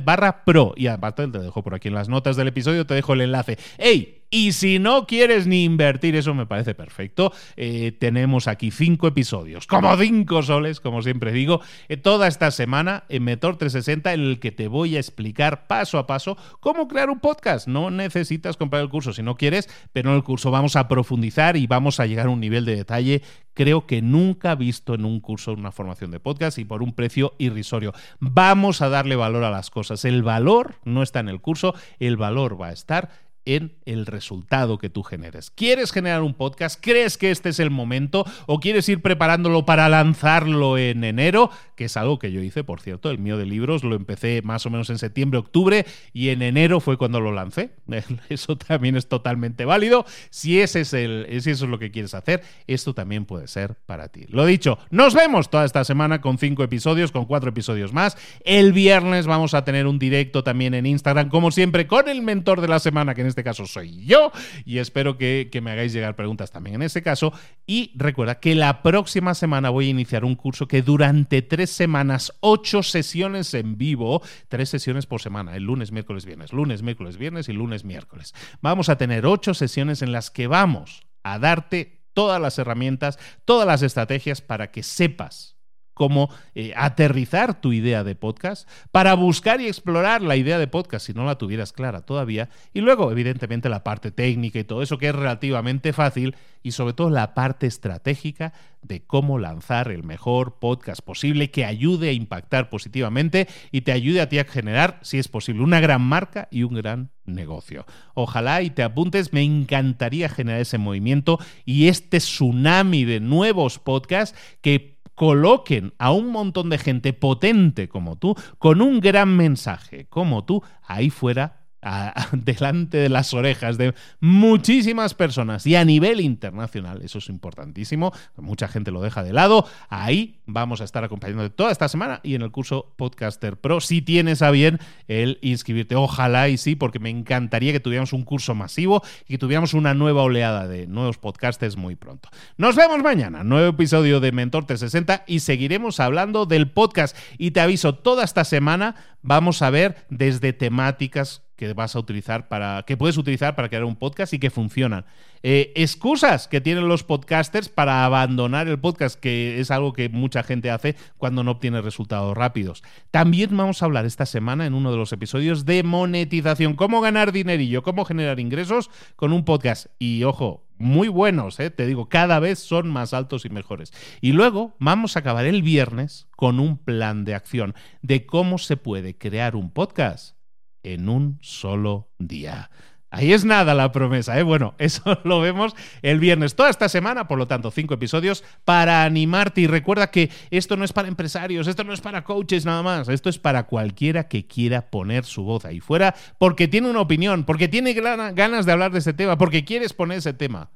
barra 0.05 0.45
pro. 0.45 0.75
Y 0.77 0.89
aparte 0.89 1.27
te 1.29 1.39
dejo 1.39 1.63
por 1.63 1.75
aquí 1.75 1.89
en 1.89 1.95
las 1.95 2.09
notas 2.09 2.37
del 2.37 2.49
episodio, 2.49 2.87
te 2.87 2.95
dejo 2.95 3.13
el 3.15 3.23
enlace. 3.23 3.59
¡Ey! 3.79 4.18
Y 4.31 4.53
si 4.53 4.79
no 4.79 5.07
quieres 5.07 5.47
ni 5.47 5.64
invertir, 5.64 6.14
eso 6.14 6.35
me 6.35 6.45
parece 6.45 6.75
perfecto. 6.75 7.33
Eh, 7.57 7.93
tenemos 7.99 8.47
aquí 8.47 8.71
cinco 8.71 9.07
episodios, 9.07 9.67
como 9.67 9.97
cinco 9.97 10.43
soles, 10.43 10.81
como 10.81 11.01
siempre 11.01 11.33
digo, 11.33 11.62
eh, 11.88 11.97
toda 11.97 12.29
esta 12.29 12.51
semana 12.51 13.05
en 13.09 13.25
Metor 13.25 13.57
360, 13.57 14.12
en 14.12 14.21
el 14.21 14.38
que 14.38 14.53
te 14.53 14.69
voy 14.69 14.97
a 14.97 15.01
explicar 15.01 15.67
paso 15.67 15.99
a 15.99 16.07
paso 16.07 16.37
cómo 16.61 16.88
crear 16.88 17.09
un 17.09 17.21
podcast. 17.21 17.69
No 17.69 17.91
necesitas 17.91 18.59
comprar 18.59 18.83
el 18.83 18.91
curso 18.91 19.14
si 19.14 19.23
no 19.23 19.37
quieres, 19.37 19.69
pero 19.93 20.11
en 20.11 20.17
el 20.17 20.25
curso 20.25 20.51
vamos 20.51 20.77
a 20.77 20.88
profundizar 20.88 21.57
y 21.57 21.67
vamos 21.67 21.99
a 21.99 22.07
llegar 22.07 22.27
a 22.27 22.31
un 22.31 22.41
nivel 22.41 22.67
de 22.67 22.77
detalle 22.77 23.23
creo 23.59 23.87
que 23.87 24.03
nunca 24.03 24.55
visto 24.55 24.95
en 24.95 25.05
un 25.05 25.19
curso 25.19 25.53
una 25.53 25.73
formación 25.73 26.12
de 26.12 26.21
podcast 26.21 26.59
y 26.59 26.64
por 26.64 26.81
un 26.81 26.93
precio 26.93 27.35
irrisorio. 27.38 27.93
Vamos 28.21 28.83
a 28.83 28.88
darle 28.88 29.17
valor 29.17 29.43
a 29.43 29.51
las 29.51 29.69
cosas. 29.71 30.05
El 30.05 30.23
valor 30.23 30.77
no 30.85 31.03
está 31.03 31.19
en 31.19 31.29
el 31.29 31.41
curso, 31.41 31.75
el 31.99 32.17
valor 32.17 32.61
va 32.61 32.69
a 32.69 32.73
estar 32.73 33.11
en 33.49 33.73
el 33.87 34.05
resultado 34.05 34.77
que 34.77 34.91
tú 34.91 35.03
generes. 35.03 35.51
¿Quieres 35.51 35.91
generar 35.91 36.21
un 36.21 36.35
podcast? 36.35 36.79
¿Crees 36.83 37.17
que 37.17 37.31
este 37.31 37.49
es 37.49 37.59
el 37.61 37.71
momento? 37.71 38.27
¿O 38.47 38.61
quieres 38.61 38.87
ir 38.91 39.01
preparándolo 39.01 39.65
para 39.65 39.89
lanzarlo 39.89 40.77
en 40.77 41.03
enero? 41.03 41.51
Que 41.75 41.87
es 41.87 41.97
algo 41.97 42.19
que 42.19 42.31
yo 42.31 42.43
hice, 42.43 42.63
por 42.63 42.83
cierto, 42.83 43.11
el 43.11 43.19
mío 43.19 43.39
de 43.39 43.47
libros 43.47 43.85
lo 43.85 43.97
empecé 43.97 44.43
más 44.43 44.67
o 44.67 44.71
menos 44.71 44.91
en 44.91 44.99
septiembre, 44.99 45.39
octubre 45.39 45.87
y 46.13 46.29
en 46.29 46.43
enero 46.43 46.79
fue 46.81 46.99
cuando 46.99 47.23
lo 47.23 47.33
lancé. 47.33 47.71
Eso 48.29 48.59
también 48.59 48.97
es 48.97 49.09
totalmente 49.09 49.65
válido. 49.65 50.05
Si 50.29 50.61
ese 50.61 50.83
es 50.83 50.93
el, 50.93 51.27
si 51.41 51.51
eso 51.51 51.65
es 51.65 51.71
lo 51.71 51.79
que 51.79 51.91
quieres 51.91 52.13
hacer, 52.13 52.43
esto 52.67 52.93
también 52.93 53.25
puede 53.25 53.49
ser 53.49 53.77
para 53.87 54.09
ti. 54.09 54.27
Lo 54.29 54.45
dicho, 54.45 54.79
nos 54.91 55.15
vemos 55.15 55.49
toda 55.49 55.65
esta 55.65 55.85
semana 55.85 56.21
con 56.21 56.37
cinco 56.37 56.63
episodios, 56.63 57.13
con 57.13 57.25
cuatro 57.25 57.49
episodios 57.49 57.95
más. 57.95 58.19
El 58.45 58.75
viernes 58.75 59.27
vamos 59.27 59.55
a 59.55 59.65
tener 59.65 59.87
un 59.87 59.99
directo 59.99 60.45
también 60.45 60.75
en 60.75 60.85
Instagram, 60.85 61.31
como 61.31 61.51
siempre, 61.51 61.87
con 61.87 62.09
el 62.09 62.21
mentor 62.21 62.61
de 62.61 62.69
la 62.69 62.79
semana, 62.79 63.15
que 63.15 63.23
en 63.23 63.29
este 63.29 63.38
este 63.38 63.44
caso 63.44 63.66
soy 63.66 64.05
yo, 64.05 64.33
y 64.64 64.79
espero 64.79 65.16
que, 65.16 65.48
me 65.62 65.70
hagáis 65.70 65.92
llegar 65.92 66.16
preguntas 66.16 66.51
también 66.51 66.77
en 66.77 66.83
ese 66.83 67.03
caso. 67.03 67.33
Y 67.66 67.92
recuerda 67.94 68.40
que 68.40 68.57
la 68.57 68.83
próxima 68.83 69.35
semana 69.35 69.70
voy 69.70 69.87
a 69.87 69.90
iniciar 69.90 70.24
un 70.24 70.35
curso 70.35 70.66
que 70.66 70.83
durante 70.83 71.40
tres 71.42 71.70
semanas, 71.70 72.33
ocho 72.40 72.83
sesiones 72.83 73.55
en 73.55 73.79
vivo, 73.79 74.22
tres 74.48 74.70
sesiones 74.70 75.07
por 75.07 75.20
semana, 75.20 75.55
el 75.55 75.62
lunes, 75.62 75.92
miércoles, 75.92 76.24
viernes, 76.24 76.53
lunes, 76.53 76.83
miércoles, 76.83 77.16
viernes 77.16 77.48
y 77.48 77.53
lunes, 77.53 77.85
miércoles. 77.85 78.35
Vamos 78.61 78.88
a 78.88 78.98
tener 78.98 79.24
ocho 79.24 79.55
sesiones 79.55 80.03
en 80.03 80.11
las 80.11 80.33
que 80.33 80.48
vamos 80.48 81.07
a 81.22 81.38
darte 81.38 82.03
todas 82.12 82.40
las 82.40 82.59
herramientas, 82.59 83.20
todas 83.44 83.68
las 83.68 83.83
estrategias 83.83 84.40
para 84.40 84.72
que 84.72 84.83
sepas 84.83 85.58
cómo 85.99 86.31
eh, 86.55 86.73
aterrizar 86.77 87.61
tu 87.61 87.75
idea 87.75 88.05
de 88.05 88.15
podcast, 88.15 88.67
para 88.91 89.13
buscar 89.13 89.61
y 89.61 89.67
explorar 89.67 90.23
la 90.23 90.37
idea 90.37 90.59
de 90.59 90.69
podcast 90.69 91.05
si 91.05 91.13
no 91.13 91.27
la 91.27 91.37
tuvieras 91.37 91.75
clara 91.75 92.01
todavía, 92.01 92.49
y 92.73 92.81
luego 92.81 93.13
evidentemente 93.13 93.69
la 93.69 93.85
parte 93.85 94.11
técnica 94.11 94.59
y 94.59 94.65
todo 94.65 94.81
eso 94.81 94.97
que 94.97 95.09
es 95.09 95.15
relativamente 95.15 95.93
fácil, 95.93 96.35
y 96.63 96.73
sobre 96.73 96.95
todo 96.95 97.11
la 97.11 97.35
parte 97.35 97.67
estratégica 97.67 98.53
de 98.83 99.03
cómo 99.03 99.39
lanzar 99.39 99.91
el 99.91 100.05
mejor 100.05 100.59
podcast 100.59 101.01
posible 101.03 101.51
que 101.51 101.65
ayude 101.65 102.11
a 102.11 102.13
impactar 102.13 102.71
positivamente 102.71 103.49
y 103.73 103.83
te 103.83 103.93
ayude 103.93 104.21
a 104.21 104.29
ti 104.29 104.39
a 104.39 104.45
generar, 104.45 104.99
si 105.03 105.19
es 105.19 105.29
posible, 105.29 105.63
una 105.63 105.81
gran 105.81 106.03
marca 106.03 106.49
y 106.51 106.63
un 106.63 106.75
gran 106.75 107.11
negocio. 107.27 107.87
Ojalá 108.15 108.63
y 108.63 108.71
te 108.71 108.83
apuntes, 108.83 109.33
me 109.33 109.43
encantaría 109.43 110.29
generar 110.29 110.61
ese 110.61 110.79
movimiento 110.79 111.39
y 111.65 111.89
este 111.89 112.19
tsunami 112.19 113.05
de 113.05 113.21
nuevos 113.21 113.79
podcasts 113.79 114.39
que 114.61 114.98
coloquen 115.19 115.95
a 115.99 116.13
un 116.13 116.29
montón 116.29 116.71
de 116.71 116.79
gente 116.79 117.13
potente 117.13 117.89
como 117.89 118.17
tú, 118.17 118.37
con 118.59 118.81
un 118.81 119.01
gran 119.01 119.37
mensaje 119.37 120.07
como 120.07 120.45
tú, 120.45 120.63
ahí 120.87 121.11
fuera 121.11 121.58
delante 122.33 122.99
de 122.99 123.09
las 123.09 123.33
orejas 123.35 123.79
de 123.79 123.95
muchísimas 124.21 125.14
personas 125.14 125.67
y 125.67 125.77
a 125.77 125.85
nivel 125.85 126.21
internacional, 126.21 127.03
eso 127.03 127.19
es 127.19 127.29
importantísimo, 127.29 128.12
mucha 128.37 128.69
gente 128.69 128.91
lo 128.91 129.01
deja 129.01 129.23
de 129.23 129.33
lado, 129.33 129.67
ahí 129.88 130.41
vamos 130.47 130.81
a 130.81 130.85
estar 130.85 131.05
acompañándote 131.05 131.51
toda 131.51 131.71
esta 131.71 131.88
semana 131.88 132.21
y 132.23 132.35
en 132.35 132.43
el 132.43 132.51
curso 132.51 132.95
Podcaster 132.97 133.57
Pro, 133.57 133.81
si 133.81 134.03
tienes 134.03 134.43
a 134.43 134.51
bien 134.51 134.79
el 135.07 135.38
inscribirte, 135.41 135.95
ojalá 135.95 136.49
y 136.49 136.57
sí, 136.57 136.75
porque 136.75 136.99
me 136.99 137.11
encantaría 137.11 137.73
que 137.73 137.81
tuviéramos 137.81 138.12
un 138.12 138.25
curso 138.25 138.55
masivo 138.55 139.03
y 139.27 139.35
que 139.35 139.38
tuviéramos 139.38 139.75
una 139.75 139.95
nueva 139.95 140.23
oleada 140.23 140.67
de 140.67 140.87
nuevos 140.87 141.19
podcasters 141.19 141.77
muy 141.77 141.95
pronto. 141.95 142.29
Nos 142.57 142.77
vemos 142.77 143.03
mañana, 143.03 143.45
nuevo 143.45 143.69
episodio 143.69 144.21
de 144.21 144.33
Mentor 144.33 144.67
360 144.67 145.25
y 145.27 145.41
seguiremos 145.41 146.01
hablando 146.01 146.47
del 146.47 146.71
podcast 146.71 147.17
y 147.38 147.53
te 147.53 147.61
aviso, 147.61 147.95
toda 147.95 148.25
esta 148.25 148.45
semana 148.45 148.97
vamos 149.23 149.62
a 149.62 149.71
ver 149.71 150.07
desde 150.11 150.53
temáticas 150.53 151.48
que 151.59 151.73
vas 151.75 151.97
a 151.97 151.99
utilizar 151.99 152.49
para 152.49 152.85
que 152.87 152.97
puedes 152.97 153.18
utilizar 153.18 153.57
para 153.57 153.68
crear 153.68 153.85
un 153.85 153.97
podcast 153.97 154.33
y 154.33 154.38
que 154.38 154.49
funcionan. 154.49 155.05
Eh, 155.42 155.73
excusas 155.75 156.47
que 156.47 156.61
tienen 156.61 156.88
los 156.88 157.03
podcasters 157.03 157.68
para 157.68 158.05
abandonar 158.05 158.68
el 158.68 158.79
podcast, 158.79 159.18
que 159.18 159.59
es 159.59 159.73
algo 159.73 159.92
que 159.92 160.09
mucha 160.09 160.44
gente 160.44 160.71
hace 160.71 160.94
cuando 161.16 161.42
no 161.42 161.51
obtiene 161.51 161.83
resultados 161.83 162.37
rápidos. 162.37 162.85
También 163.11 163.57
vamos 163.57 163.83
a 163.83 163.87
hablar 163.87 164.07
esta 164.07 164.25
semana 164.25 164.66
en 164.66 164.75
uno 164.75 164.92
de 164.92 164.99
los 164.99 165.12
episodios 165.12 165.66
de 165.66 165.83
monetización, 165.83 166.75
cómo 166.75 167.01
ganar 167.01 167.33
dinerillo, 167.33 167.83
cómo 167.83 168.05
generar 168.05 168.38
ingresos 168.38 168.88
con 169.16 169.33
un 169.33 169.44
podcast. 169.44 169.87
Y 169.99 170.23
ojo, 170.23 170.64
muy 170.79 171.09
buenos, 171.09 171.59
eh, 171.59 171.71
te 171.71 171.87
digo, 171.87 172.09
cada 172.09 172.38
vez 172.38 172.61
son 172.61 172.88
más 172.88 173.12
altos 173.12 173.44
y 173.44 173.51
mejores. 173.51 173.92
Y 174.21 174.31
luego 174.31 174.77
vamos 174.79 175.16
a 175.16 175.21
acabar 175.21 175.44
el 175.44 175.62
viernes 175.62 176.29
con 176.37 176.61
un 176.61 176.79
plan 176.79 177.25
de 177.25 177.35
acción 177.35 177.75
de 178.03 178.27
cómo 178.27 178.59
se 178.59 178.77
puede 178.77 179.18
crear 179.18 179.57
un 179.57 179.73
podcast 179.73 180.38
en 180.83 181.09
un 181.09 181.38
solo 181.41 182.11
día. 182.19 182.71
Ahí 183.11 183.33
es 183.33 183.47
nada 183.47 183.73
la 183.75 183.91
promesa, 183.91 184.38
¿eh? 184.38 184.43
Bueno, 184.43 184.75
eso 184.79 185.21
lo 185.25 185.41
vemos 185.41 185.75
el 186.03 186.19
viernes, 186.21 186.55
toda 186.55 186.69
esta 186.69 186.88
semana, 186.88 187.27
por 187.27 187.38
lo 187.38 187.47
tanto, 187.47 187.71
cinco 187.71 187.95
episodios 187.95 188.45
para 188.64 189.05
animarte. 189.05 189.62
Y 189.62 189.67
recuerda 189.67 190.11
que 190.11 190.31
esto 190.51 190.77
no 190.77 190.85
es 190.85 190.93
para 190.93 191.09
empresarios, 191.09 191.67
esto 191.67 191.85
no 191.85 191.95
es 191.95 192.01
para 192.01 192.25
coaches 192.25 192.67
nada 192.67 192.83
más, 192.83 193.09
esto 193.09 193.31
es 193.31 193.38
para 193.38 193.64
cualquiera 193.64 194.29
que 194.29 194.47
quiera 194.47 194.91
poner 194.91 195.25
su 195.25 195.43
voz 195.43 195.64
ahí 195.64 195.81
fuera 195.81 196.14
porque 196.38 196.69
tiene 196.69 196.91
una 196.91 197.01
opinión, 197.01 197.45
porque 197.45 197.69
tiene 197.69 197.95
ganas 197.95 198.67
de 198.67 198.73
hablar 198.73 198.93
de 198.93 198.99
ese 198.99 199.14
tema, 199.14 199.38
porque 199.38 199.64
quieres 199.64 199.95
poner 199.95 200.19
ese 200.19 200.35
tema 200.35 200.71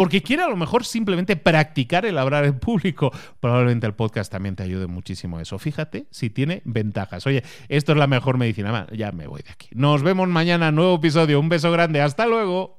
porque 0.00 0.22
quiere 0.22 0.42
a 0.42 0.48
lo 0.48 0.56
mejor 0.56 0.86
simplemente 0.86 1.36
practicar 1.36 2.06
el 2.06 2.16
hablar 2.16 2.46
en 2.46 2.58
público. 2.58 3.12
Probablemente 3.38 3.86
el 3.86 3.92
podcast 3.92 4.32
también 4.32 4.56
te 4.56 4.62
ayude 4.62 4.86
muchísimo 4.86 5.40
eso. 5.40 5.58
Fíjate 5.58 6.06
si 6.10 6.30
tiene 6.30 6.62
ventajas. 6.64 7.26
Oye, 7.26 7.42
esto 7.68 7.92
es 7.92 7.98
la 7.98 8.06
mejor 8.06 8.38
medicina. 8.38 8.86
Ya 8.92 9.12
me 9.12 9.26
voy 9.26 9.42
de 9.42 9.50
aquí. 9.50 9.68
Nos 9.72 10.02
vemos 10.02 10.26
mañana, 10.26 10.72
nuevo 10.72 10.94
episodio. 10.94 11.38
Un 11.38 11.50
beso 11.50 11.70
grande. 11.70 12.00
Hasta 12.00 12.24
luego. 12.24 12.78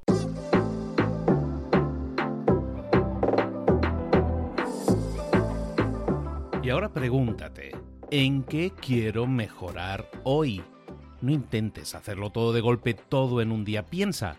Y 6.60 6.70
ahora 6.70 6.88
pregúntate, 6.88 7.70
¿en 8.10 8.42
qué 8.42 8.72
quiero 8.80 9.28
mejorar 9.28 10.10
hoy? 10.24 10.60
No 11.20 11.30
intentes 11.30 11.94
hacerlo 11.94 12.30
todo 12.30 12.52
de 12.52 12.60
golpe, 12.62 12.94
todo 12.94 13.40
en 13.40 13.52
un 13.52 13.64
día. 13.64 13.86
Piensa. 13.86 14.38